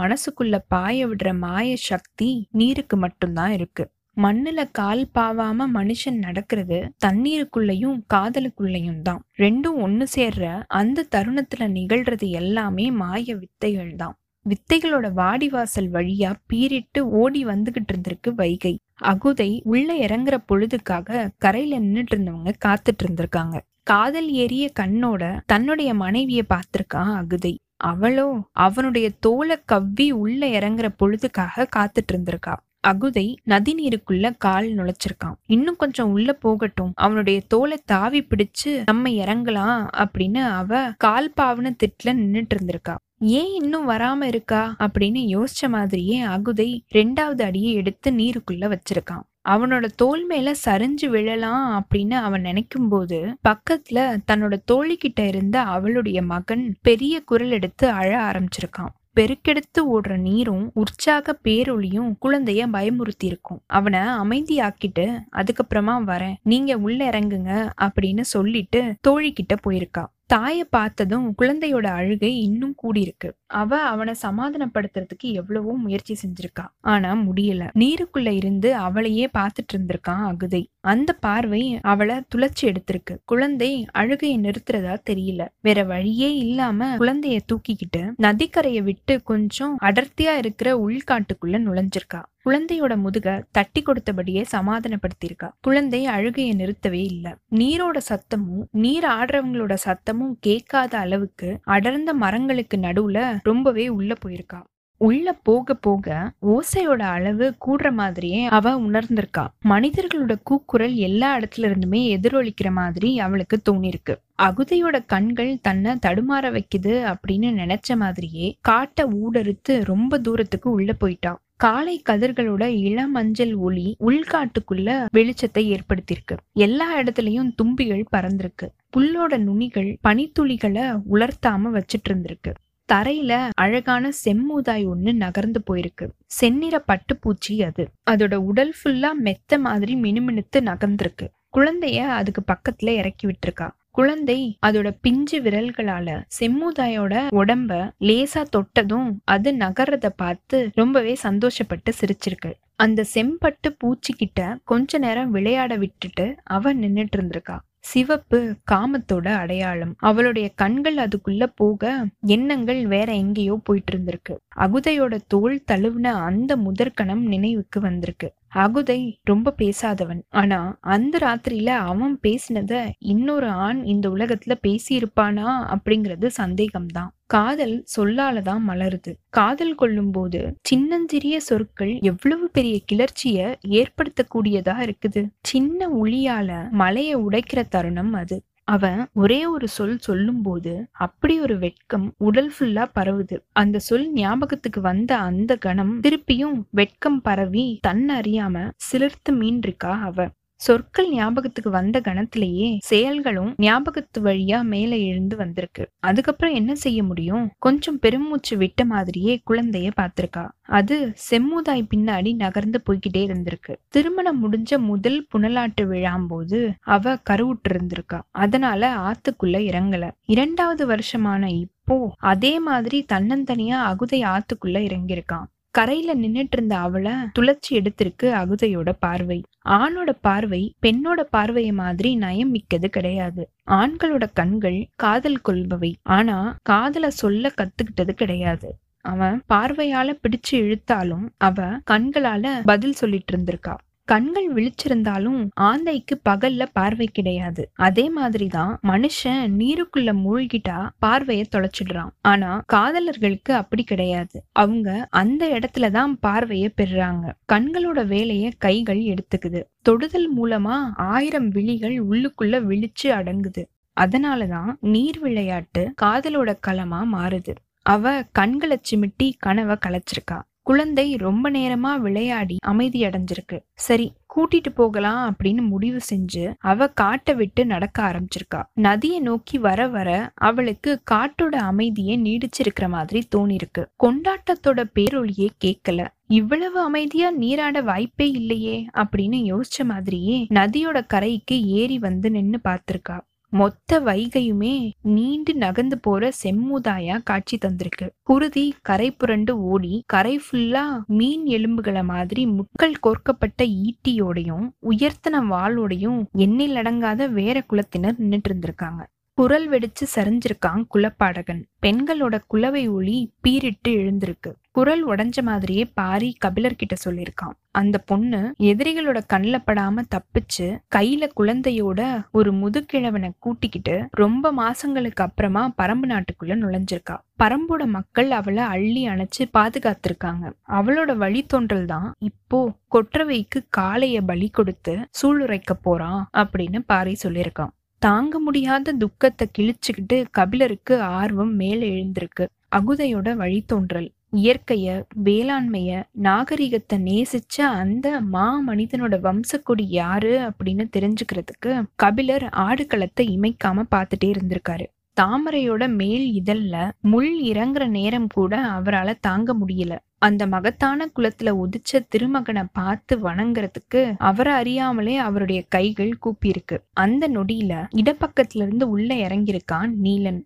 மனசுக்குள்ள 0.00 0.58
பாய 0.68 1.06
விடுற 1.08 1.38
மாய 1.38 1.76
சக்தி 1.76 2.48
நீருக்கு 2.50 2.96
மட்டும்தான் 2.96 3.52
இருக்கு. 3.52 3.90
மண்ணுல 4.16 4.60
கால் 4.72 5.02
பாவாம 5.14 5.66
மனுஷன் 5.74 6.18
நடக்கிறது 6.18 6.78
தண்ணீருக்குள்ளயும் 7.06 7.98
காதலுக்குள்ளயும் 8.14 9.02
தான். 9.02 9.20
ரெண்டும் 9.36 9.78
ஒண்ணு 9.86 10.06
சேர்ற 10.16 10.62
அந்த 10.66 11.06
தருணத்துல 11.16 11.68
நிகழ்றது 11.68 12.28
எல்லாமே 12.30 12.90
மாய 12.90 13.36
வித்தைகள் 13.36 13.92
தான். 13.96 14.16
வித்தைகளோட 14.46 15.06
வாடிவாசல் 15.12 15.90
வழியா 15.90 16.30
பீரிட்டு 16.46 17.00
ஓடி 17.10 17.46
வந்துகிட்டு 17.46 17.92
இருந்திருக்கு 17.92 18.30
வைகை. 18.34 18.74
அகுதை 19.02 19.60
உள்ள 19.64 19.88
இறங்குற 19.94 20.36
பொழுதுக்காக 20.46 21.28
கரையில 21.38 21.80
நின்னுட்டு 21.80 22.14
இருந்தவங்க 22.14 22.52
காத்துட்டு 22.64 23.04
இருந்திருக்காங்க. 23.04 23.56
காதல் 23.90 24.30
ஏறிய 24.30 24.70
கண்ணோட 24.80 25.40
தன்னுடைய 25.46 25.94
மனைவியை 25.94 26.44
பார்த்திருக்கான் 26.48 27.12
அகுதை. 27.20 27.54
அவளோ 27.76 28.26
அவனுடைய 28.52 29.10
தோலை 29.20 29.56
கவ்வி 29.64 30.10
உள்ள 30.12 30.46
இறங்குற 30.46 30.88
பொழுதுக்காக 30.96 31.68
காத்துட்டு 31.76 32.12
இருந்திருக்கா. 32.12 32.54
அகுதை 32.88 33.36
நதி 33.44 33.72
நீருக்குள்ள 33.74 34.34
கால் 34.38 34.68
நுழைச்சிருக்கான். 34.68 35.36
இன்னும் 35.46 35.76
கொஞ்சம் 35.76 36.10
உள்ள 36.10 36.32
போகட்டும். 36.32 36.92
அவனுடைய 36.94 37.42
தோலை 37.48 37.78
தாவி 37.84 38.20
பிடிச்சு 38.22 38.82
நம்ம 38.84 39.08
இறங்கலாம் 39.08 39.88
அப்படின்னு 39.96 40.42
அவ 40.52 40.92
கால் 40.96 41.32
பாவன 41.32 41.74
திட்டுல 41.78 42.06
நின்னுட்டு 42.06 42.54
இருந்திருக்கா. 42.54 42.94
ஏன் 43.20 43.62
இன்னும் 43.62 43.88
வராம 43.88 44.22
இருக்கா? 44.22 44.76
அப்படின்னு 44.78 45.22
யோசிச்ச 45.36 45.68
மாதிரியே 45.68 46.24
அகுதை 46.24 46.80
ரெண்டாவது 46.94 47.42
அடியை 47.42 47.72
எடுத்து 47.74 48.10
நீருக்குள்ள 48.10 48.64
வச்சிருக்கான். 48.66 49.24
அவனோட 49.48 49.86
தோல் 49.96 50.26
மேல 50.26 50.54
சரிஞ்சு 50.64 51.06
விழலாம் 51.06 51.64
அப்படின்னு 51.82 52.14
அவன் 52.14 52.40
நினைக்கும் 52.40 52.88
போது 52.88 53.18
பக்கத்துல 53.48 54.18
தன்னோட 54.30 54.56
தோழிக்கிட்ட 54.72 55.26
இருந்த 55.26 55.62
அவளுடைய 55.62 56.22
மகன் 56.22 56.76
பெரிய 56.82 57.20
குரல் 57.20 57.50
எடுத்து 57.50 57.90
அழ 57.90 58.10
ஆரம்பிச்சிருக்கான். 58.20 58.94
பெருக்கெடுத்து 59.16 59.80
ஓடுற 59.94 60.16
நீரும் 60.18 60.70
உற்சாக 60.74 61.38
பேரொளியும் 61.44 62.10
குழந்தைய 62.22 62.62
பயமுறுத்தி 62.72 63.24
இருக்கும் 63.24 63.60
அவனை 63.66 64.00
அமைதியாக்கிட்டு 64.00 65.06
அதுக்கப்புறமா 65.32 65.96
வரேன். 66.10 66.34
நீங்க 66.42 66.76
உள்ள 66.76 67.10
இறங்குங்க 67.10 67.70
அப்படின்னு 67.80 68.20
சொல்லிட்டு 68.20 68.94
தோழிக்கிட்ட 69.08 69.56
போயிருக்கா. 69.66 70.04
தாயை 70.30 70.64
பார்த்ததும் 70.64 71.34
குழந்தையோட 71.42 71.86
அழுகை 71.86 72.40
இன்னும் 72.40 72.74
கூடியிருக்கு. 72.82 73.28
அவ 73.46 73.80
அவனை 73.82 74.14
சமாதானப்படுத்துறதுக்கு 74.22 75.28
எவ்வளவோ 75.32 75.72
முயற்சி 75.76 76.14
செஞ்சிருக்கா. 76.14 76.64
ஆனா 76.80 77.14
முடியல. 77.14 77.62
நீருக்குள்ள 77.78 78.28
இருந்து 78.32 78.74
அவளையே 78.74 79.28
பார்த்துட்டு 79.38 79.72
இருந்திருக்கான் 79.72 80.24
அகுதை. 80.24 80.62
அந்த 80.80 81.12
பார்வை 81.12 81.78
அவளை 81.82 82.16
துளைச்சி 82.34 82.62
எடுத்திருக்கு. 82.62 83.16
குழந்தை 83.24 83.86
அழுகையை 83.92 84.38
நிறுத்துறதா 84.38 84.96
தெரியல. 85.10 85.46
வேற 85.60 85.84
வழியே 85.84 86.36
இல்லாம 86.36 86.96
குழந்தைய 86.96 87.38
தூக்கிக்கிட்டு 87.46 88.02
நதிக்கரையை 88.22 88.82
விட்டு 88.82 89.22
கொஞ்சம் 89.22 89.76
அடர்த்தியா 89.82 90.36
இருக்கிற 90.36 90.88
உள்காட்டுக்குள்ள 90.88 91.56
நுழைஞ்சிருக்கா. 91.66 92.22
குழந்தையோட 92.48 92.96
முதுக 92.96 93.28
தட்டி 93.50 93.82
கொடுத்தபடியே 93.82 94.42
சமாதானப்படுத்தியிருக்கா. 94.52 95.48
குழந்தை 95.60 96.06
அழுகையை 96.06 96.52
நிறுத்தவே 96.54 97.02
இல்லை. 97.04 97.32
நீரோட 97.50 97.98
சத்தமும் 98.08 98.64
நீர் 98.70 99.04
ஆடுறவங்களோட 99.04 99.76
சத்தமும் 99.84 100.32
கேட்காத 100.40 100.98
அளவுக்கு 100.98 101.58
அடர்ந்த 101.64 102.14
மரங்களுக்கு 102.14 102.76
நடுவுல 102.76 103.38
ரொம்பவே 103.42 103.88
உள்ள 103.88 104.14
போயிருக்கா. 104.24 104.60
உள்ள 105.00 105.32
போக 105.32 105.74
போக 105.74 106.06
ஓசையோட 106.46 107.02
அளவு 107.08 107.46
கூடுற 107.66 107.92
மாதிரியே 107.92 108.40
அவ 108.46 108.72
உணர்ந்திருக்கா. 108.80 109.44
மனிதர்களோட 109.68 110.34
கூக்குரல் 110.42 110.94
எல்லா 110.94 111.38
இடத்துல 111.38 111.68
இருந்துமே 111.68 112.00
எதிரொலிக்கிற 112.14 112.70
மாதிரி 112.70 113.18
அவளுக்கு 113.18 113.58
தோணிருக்கு 113.68 114.16
அகுதையோட 114.42 114.96
கண்கள் 115.06 115.52
தன்னை 115.62 115.92
தடுமாற 116.06 116.46
வைக்குது 116.56 116.94
அப்படின்னு 117.12 117.50
நினைச்ச 117.62 117.96
மாதிரியே 117.96 118.56
காட்டை 118.60 119.04
ஊடறுத்து 119.20 119.84
ரொம்ப 119.84 120.18
தூரத்துக்கு 120.18 120.70
உள்ள 120.70 120.92
போயிட்டான் 121.00 121.38
காலை 121.58 122.02
கதிர்களோட 122.08 122.64
இளமஞ்சள் 122.88 123.54
ஒளி 123.56 123.96
உள்காட்டுக்குள்ள 124.00 124.90
வெளிச்சத்தை 125.16 125.76
ஏற்படுத்தியிருக்கு. 125.76 126.36
எல்லா 126.52 126.98
இடத்துலயும் 127.00 127.50
தும்பிகள் 127.54 128.04
பறந்திருக்கு. 128.16 128.66
புல்லோட 128.96 129.38
நுனிகள் 129.38 129.90
பனித்துளிகளை 130.08 130.84
உலர்த்தாம 131.12 131.64
வச்சிட்டு 131.74 132.08
இருந்திருக்கு 132.08 132.52
தரையில 132.92 133.50
அழகான 133.54 134.08
செம்மூதாய் 134.24 134.84
ஒண்ணு 134.92 135.12
நகர்ந்து 135.12 135.62
போயிருக்கு. 135.66 136.06
செந்நிற 136.26 136.84
பட்டுப்பூச்சி 136.88 137.62
அது. 137.62 137.84
அதோட 138.10 138.34
உடல் 138.34 138.74
ஃபுல்லா 138.78 139.10
மெத்த 139.12 139.58
மாதிரி 139.58 139.94
மினுமினுத்து 139.94 140.60
நகர்ந்திருக்கு. 140.60 141.26
குழந்தைய 141.56 141.98
அதுக்கு 142.20 142.42
பக்கத்துல 142.46 142.88
இறக்கி 142.88 143.26
விட்டுருக்கா. 143.26 143.68
குழந்தை 143.94 144.58
அதோட 144.66 144.88
பிஞ்சு 145.00 145.42
விரல்களால 145.42 146.08
செம்முதாயோட 146.40 147.14
உடம்ப 147.32 147.70
லேசா 148.00 148.42
தொட்டதும் 148.50 149.08
அது 149.24 149.52
நகர்றத 149.52 150.08
பார்த்து 150.16 150.70
ரொம்பவே 150.74 151.16
சந்தோஷப்பட்டு 151.22 151.92
சிரிச்சிருக்கு. 152.00 152.52
அந்த 152.76 153.04
செம்பட்டு 153.14 153.68
பூச்சிக்கிட்ட 153.80 154.56
கொஞ்ச 154.64 154.98
நேரம் 154.98 155.30
விளையாட 155.30 155.76
விட்டுட்டு 155.76 156.26
அவ 156.44 156.74
நின்னுட்டு 156.74 157.16
இருந்திருக்கா. 157.16 157.56
சிவப்பு 157.78 158.38
காமத்தோட 158.70 159.26
அடையாளம். 159.34 159.94
அவளுடைய 159.98 160.46
கண்கள் 160.54 160.96
அதுக்குள்ள 160.96 161.44
போக 161.54 161.82
எண்ணங்கள் 162.26 162.86
வேற 162.86 163.12
எங்கேயோ 163.12 163.60
போயிட்டு 163.64 163.92
இருந்திருக்கு. 163.92 164.34
அகுதையோட 164.56 165.18
தோல் 165.26 165.64
தழுவுன 165.72 166.12
அந்த 166.28 166.56
முதற்கணம் 166.56 167.24
நினைவுக்கு 167.26 167.80
வந்திருக்கு. 167.80 168.28
அகுதை 168.54 169.18
ரொம்ப 169.22 169.54
பேசாதவன். 169.58 170.20
ஆனா 170.28 170.78
அந்த 170.80 171.18
ராத்திரியில 171.18 171.66
அவன் 171.66 172.18
பேசினத 172.22 172.88
இன்னொரு 172.98 173.48
ஆண் 173.48 173.84
இந்த 173.84 174.08
உலகத்துல 174.08 174.54
பேசியிருப்பானா 174.66 175.48
அப்படிங்கிறது 175.74 176.30
சந்தேகம்தான். 176.36 177.08
காதல் 177.26 177.84
சொல்லாலதான் 177.96 178.62
மலருது. 178.68 179.12
காதல் 179.28 179.74
கொள்ளும் 179.74 180.10
போது 180.10 180.54
சின்னஞ்சிறிய 180.62 181.40
சொற்கள் 181.40 181.98
எவ்வளவு 182.00 182.50
பெரிய 182.50 182.80
கிளர்ச்சிய 182.92 183.54
ஏற்படுத்தக்கூடியதா 183.68 184.76
இருக்குது. 184.88 185.28
சின்ன 185.42 185.88
ஒளியால 185.88 186.70
மலையை 186.70 187.16
உடைக்கிற 187.16 187.62
தருணம் 187.68 188.12
அது. 188.12 188.42
அவன் 188.68 189.00
ஒரே 189.14 189.38
ஒரு 189.46 189.66
சொல் 189.68 189.98
சொல்லும்போது 189.98 190.72
அப்படி 191.04 191.40
ஒரு 191.40 191.58
வெட்கம் 191.58 192.14
உடல் 192.18 192.50
ஃபுல்லா 192.54 192.84
பரவுது. 192.94 193.36
அந்த 193.52 193.76
சொல் 193.78 194.08
ஞாபகத்துக்கு 194.12 194.80
வந்த 194.80 195.12
அந்த 195.18 195.52
கணம் 195.56 195.94
திருப்பியும் 196.00 196.58
வெட்கம் 196.70 197.20
பரவி 197.20 197.66
தன்னறியாம 197.86 198.56
சிலிர்த்து 198.88 199.32
மீன்றிருக்கா 199.32 199.92
அவ. 200.02 200.18
சொற்கள் 200.60 201.08
ஞாபகத்துக்கு 201.10 201.70
வந்த 201.70 202.00
கணத்திலேயே 202.00 202.68
செயல்களும் 202.78 203.54
ஞாபகத்து 203.56 204.20
வழியா 204.22 204.62
மேல 204.62 204.96
எழுந்து 204.96 205.36
வந்திருக்கு. 205.36 205.84
அதுக்கப்புறம் 206.00 206.54
என்ன 206.54 206.74
செய்ய 206.74 207.02
முடியும்? 207.02 207.50
கொஞ்சம் 207.58 207.98
பெருமூச்சு 207.98 208.56
விட்ட 208.56 208.84
மாதிரியே 208.84 209.34
குழந்தைய 209.50 209.90
பார்த்திருக்கா. 210.00 210.44
அது 210.70 210.96
செம்முதாய் 211.30 211.88
பின்னாடி 211.94 212.34
நகர்ந்து 212.34 212.80
போய்கிட்டே 212.86 213.22
இருந்திருக்கு. 213.28 213.74
திருமணம் 213.88 214.40
முடிஞ்ச 214.44 214.78
முதல் 214.80 215.26
புனலாட்டு 215.34 215.84
விழாம்போது 215.86 216.60
அவ 216.86 217.14
கருவுட்டு 217.30 217.70
இருந்திருக்கா 217.70 218.20
அதனால 218.38 218.82
ஆத்துக்குள்ள 219.08 219.56
இறங்கல. 219.70 220.04
இரண்டாவது 220.26 220.84
வருஷமான 220.88 221.44
இப்போ 221.58 221.96
அதே 222.32 222.58
மாதிரி 222.60 223.04
தன்னந்தனியா 223.12 223.78
அகுதை 223.90 224.20
ஆத்துக்குள்ள 224.34 224.78
இறங்கியிருக்கான் 224.88 225.46
கரையில 225.70 226.14
நின்னுட்டு 226.14 226.48
இருந்த 226.50 226.74
அவளை 226.76 227.12
துளச்சி 227.38 227.70
எடுத்திருக்கு 227.70 228.28
அகுதையோட 228.40 228.92
பார்வை. 228.98 229.38
ஆணோட 229.68 230.10
பார்வை 230.20 230.74
பெண்ணோட 230.82 231.20
பார்வையை 231.30 231.72
மாதிரி 231.72 232.14
நயம் 232.16 232.50
மிக்கது 232.50 232.88
கிடையாது. 232.90 233.50
ஆண்களோட 233.70 234.26
கண்கள் 234.34 234.88
காதல் 234.96 235.40
கொள்பவை. 235.48 235.92
ஆனா 236.02 236.56
காதல 236.62 237.10
சொல்ல 237.10 237.52
கத்துக்கிட்டது 237.56 238.10
கிடையாது. 238.10 238.70
அவன் 239.04 239.42
பார்வையால 239.48 240.08
பிடிச்சு 240.22 240.56
இழுத்தாலும் 240.62 241.26
அவ 241.38 241.66
கண்களால 241.90 242.60
பதில் 242.64 242.92
சொல்லிட்டு 242.92 243.32
இருந்திருக்கா. 243.36 243.74
கண்கள் 244.08 244.52
விழிச்சிருந்தாலும் 244.54 245.48
ஆந்தைக்கு 245.60 246.14
பகல்ல 246.28 246.66
பார்வை 246.72 247.06
கிடையாது. 247.06 247.70
அதே 247.74 248.10
மாதிரிதான் 248.10 248.78
மனுஷன் 248.82 249.50
நீருக்குள்ள 249.58 250.12
மூழ்கிட்டா 250.24 250.88
பார்வைய 251.06 251.42
தொலைச்சிடுறான். 251.52 252.08
ஆனா 252.20 252.64
காதலர்களுக்கு 252.72 253.52
அப்படி 253.52 253.84
கிடையாது. 253.84 254.44
அவங்க 254.52 255.08
அந்த 255.10 255.58
இடத்துலதான் 255.58 256.14
பார்வைய 256.26 256.68
பெறுறாங்க. 256.76 257.32
கண்களோட 257.52 258.06
வேலைய 258.06 258.50
கைகள் 258.58 259.02
எடுத்துக்குது. 259.02 259.62
தொடுதல் 259.82 260.36
மூலமா 260.36 260.76
ஆயிரம் 260.96 261.48
விழிகள் 261.48 262.04
உள்ளுக்குள்ள 262.04 262.56
விழிச்சு 262.68 263.10
அடங்குது. 263.10 263.64
அதனாலதான் 264.00 264.74
நீர் 264.80 265.18
விளையாட்டு 265.18 265.94
காதலோட 266.02 266.54
களமா 266.66 267.02
மாறுது. 267.12 267.54
அவ 267.82 268.22
கண்களை 268.32 268.80
சிமிட்டி 268.90 269.32
கனவை 269.38 269.76
கலைச்சிருக்கா. 269.86 270.42
குழந்தை 270.68 271.16
ரொம்ப 271.16 271.50
நேரமா 271.50 271.92
விளையாடி 271.98 272.56
அமைதி 272.60 273.00
அடைஞ்சிருக்கு. 273.02 273.58
சரி 273.74 274.06
கூட்டிட்டு 274.34 274.70
போகலாம் 274.74 275.20
அப்படின்னு 275.30 275.62
முடிவு 275.68 276.00
செஞ்சு 276.10 276.54
அவ 276.58 276.88
காட்டை 276.88 277.34
விட்டு 277.34 277.66
நடக்க 277.66 278.02
ஆரம்பிச்சிருக்கா. 278.08 278.60
நதியை 278.74 279.20
நோக்கி 279.20 279.58
வர 279.58 279.86
வர 279.88 280.08
அவளுக்கு 280.34 281.02
காட்டோட 281.10 281.54
அமைதியே 281.70 282.16
நீடிச்சிருக்கிற 282.16 282.88
மாதிரி 282.88 283.20
தோணிருக்கு. 283.36 283.84
கொண்டாட்டத்தோட 284.04 284.84
பேரொழியே 284.94 285.48
கேட்கல 285.64 286.06
இவ்வளவு 286.26 286.78
அமைதியா 286.80 287.30
நீராட 287.30 287.80
வாய்ப்பே 287.82 288.28
இல்லையே 288.30 288.76
அப்படின்னு 288.94 289.40
யோசிச்ச 289.52 289.84
மாதிரியே 289.84 290.46
நதியோட 290.54 290.98
கரைக்கு 291.06 291.56
ஏறி 291.80 291.98
வந்து 291.98 292.30
நின்னு 292.30 292.60
பார்த்திருக்கா. 292.68 293.18
மொத்த 293.50 294.00
வைகையுமே 294.00 294.90
நீண்டு 295.02 295.54
நகர்ந்து 295.54 295.98
போற 295.98 296.30
செம்முதாயா 296.42 297.20
காட்சி 297.24 297.58
தந்திருக்கு. 297.58 298.08
குருதி 298.22 298.74
கரை 298.82 299.10
புரண்டு 299.10 299.62
ஓடி 299.62 300.02
கரை 300.06 300.40
ஃபுல்லா 300.46 301.04
மீன் 301.06 301.46
எலும்புகளை 301.46 302.04
மாதிரி 302.04 302.46
முட்கள் 302.46 302.98
கோர்க்கப்பட்ட 303.00 303.64
ஈட்டியோடையும் 303.64 304.70
உயர்த்தன 304.82 305.42
வாளோடையும் 305.50 306.24
எண்ணில் 306.32 306.74
அடங்காத 306.74 307.30
வேற 307.30 307.62
குலத்தினர் 307.70 308.18
நின்னுட்டு 308.18 308.48
இருந்திருக்காங்க. 308.48 309.02
குரல் 309.34 309.70
வெடிச்சு 309.70 310.06
சரிஞ்சிருக்கான் 310.14 310.84
குலப்பாடகன். 310.94 311.62
பெண்களோட 311.82 312.38
குலவை 312.46 312.88
ஒளி 312.88 313.32
பீரிட்டு 313.40 313.88
எழுந்திருக்கு. 313.88 314.52
குரல் 314.78 315.00
உடஞ்ச 315.08 315.42
மாதிரியே 315.42 315.84
பாரி 315.98 316.28
கபிலர் 316.38 316.76
கிட்ட 316.80 316.94
சொல்லியிருக்கான். 317.04 317.54
அந்த 317.80 317.96
பொண்ணு 318.10 318.40
எதிரிகளோட 318.68 319.18
கண்ணில் 319.32 319.64
படாம 319.66 320.02
தப்பிச்சு 320.14 320.66
கையில 320.96 321.24
குழந்தையோட 321.40 322.00
ஒரு 322.38 322.50
முதுகிழவனை 322.52 323.30
கூட்டிக்கிட்டு 323.38 323.94
ரொம்ப 324.20 324.52
மாசங்களுக்கு 324.52 325.22
அப்புறமா 325.26 325.62
பரம்பு 325.80 326.08
நாட்டுக்குள்ள 326.12 326.56
நுழைஞ்சிருக்கா. 326.62 327.16
பரம்போட 327.42 327.86
மக்கள் 327.96 328.30
அவளை 328.38 328.64
அள்ளி 328.74 329.02
அணைச்சு 329.08 329.44
பாதுகாத்திருக்காங்க. 329.56 330.44
அவளோட 330.78 331.10
வழித்தோன்றல் 331.24 331.88
தான் 331.94 332.08
இப்போ 332.30 332.60
கொற்றவைக்கு 332.96 333.62
காளைய 333.78 334.20
பலி 334.30 334.50
கொடுத்து 334.58 334.94
சூளுரைக்க 335.20 335.74
போறான் 335.88 336.22
அப்படின்னு 336.42 336.80
பாரி 336.92 337.16
சொல்லியிருக்கான். 337.24 337.74
தாங்க 337.98 338.34
முடியாத 338.38 338.94
துக்கத்தை 339.02 339.46
கிழிச்சுக்கிட்டு 339.58 340.18
கபிலருக்கு 340.30 340.94
ஆர்வம் 341.20 341.56
மேலே 341.62 341.88
எழுந்திருக்கு. 341.96 342.46
அகுதையோட 342.76 343.28
வழித்தோன்றல் 343.42 344.08
இயற்கைய 344.32 345.04
வேளாண்மைய 345.24 346.02
நாகரிகத்தை 346.12 346.98
நேசிச்ச 346.98 347.60
அந்த 347.60 348.20
மா 348.20 348.62
மனிதனோட 348.66 349.14
வம்சக்குடி 349.26 349.82
யாரு 349.82 350.32
அப்படின்னு 350.38 350.84
தெரிஞ்சுக்கிறதுக்கு 350.96 351.82
கபிலர் 351.94 352.42
ஆடுகளத்தை 352.42 353.20
இமைக்காம 353.20 353.84
பார்த்துட்டே 353.94 354.26
இருந்திருக்காரு. 354.26 354.86
தாமரையோட 355.20 355.94
மேல் 355.94 356.42
இதழ்ல 356.42 356.90
முள் 357.00 357.40
இறங்குற 357.42 357.88
நேரம் 357.88 358.26
கூட 358.26 358.66
அவரால 358.66 359.14
தாங்க 359.20 359.54
முடியல. 359.54 359.98
அந்த 360.18 360.46
மகத்தான 360.46 361.08
குலத்துல 361.16 361.50
உதிச்ச 361.62 362.00
திருமகனை 362.08 362.62
பார்த்து 362.72 363.16
வணங்குறதுக்கு 363.18 364.14
அவரை 364.18 364.52
அறியாமலே 364.52 365.16
அவருடைய 365.16 365.64
கைகள் 365.68 366.18
கூப்பியிருக்கு. 366.24 366.78
அந்த 366.92 367.28
நொடியில 367.28 367.86
இடப்பக்கத்துல 367.96 368.62
இருந்து 368.62 368.88
உள்ள 368.88 369.14
இறங்கியிருக்கான் 369.14 369.92
நீலன். 370.02 370.40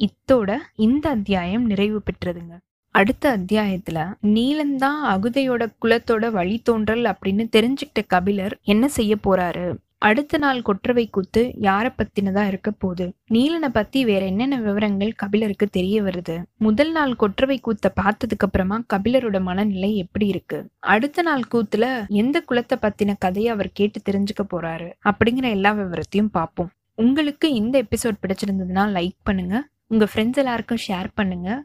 இத்தோட 0.00 0.56
இந்த 0.74 1.10
அத்தியாயம் 1.10 1.64
நிறைவு 1.64 2.02
பெற்றதுங்க. 2.02 2.54
அடுத்த 2.94 3.38
அத்தியாயத்துல 3.38 3.98
நீலன் 4.22 4.76
தான் 4.76 5.00
அகுதையோட 5.14 5.62
குலத்தோட 5.82 6.24
வழித்தோன்றல் 6.36 7.04
அப்படின்னு 7.12 7.44
தெரிஞ்சுக்கிட்ட 7.56 8.00
கபிலர் 8.06 8.54
என்ன 8.62 8.88
செய்ய 8.88 9.14
போறாரு? 9.24 9.64
அடுத்த 9.98 10.38
நாள் 10.38 10.62
கொற்றவை 10.62 11.10
கூத்து 11.10 11.42
யார 11.60 11.86
பத்தினதா 11.96 12.46
இருக்க 12.46 12.70
போகுது? 12.70 13.06
நீலனை 13.30 13.68
பத்தி 13.68 14.04
வேற 14.04 14.24
என்னென்ன 14.24 14.60
விவரங்கள் 14.60 15.12
கபிலருக்கு 15.12 15.66
தெரிய 15.66 16.02
வருது? 16.02 16.42
முதல் 16.58 16.92
நாள் 16.92 17.16
கொற்றவை 17.16 17.60
கூத்த 17.64 17.92
பார்த்ததுக்கு 18.02 18.46
அப்புறமா 18.46 18.78
கபிலரோட 18.94 19.40
மனநிலை 19.40 19.96
எப்படி 19.96 20.26
இருக்கு? 20.26 20.70
அடுத்த 20.78 21.22
நாள் 21.22 21.44
கூத்துல 21.54 22.06
எந்த 22.08 22.44
குலத்தை 22.50 22.78
பத்தின 22.82 23.14
கதையை 23.18 23.52
அவர் 23.52 23.72
கேட்டு 23.72 24.00
தெரிஞ்சுக்க 24.10 24.44
போறாரு? 24.50 24.92
அப்படிங்கிற 25.04 25.50
எல்லா 25.50 25.72
விவரத்தையும் 25.72 26.32
பார்ப்போம். 26.32 26.72
உங்களுக்கு 26.94 27.52
இந்த 27.52 27.82
எபிசோட் 27.82 28.22
பிடிச்சிருந்ததுன்னா 28.22 28.86
லைக் 28.98 29.20
பண்ணுங்க. 29.22 29.68
உங்க 29.86 30.06
ஃப்ரெண்ட்ஸ் 30.14 30.42
எல்லாருக்கும் 30.42 30.84
ஷேர் 30.88 31.08
பண்ணுங்க. 31.14 31.64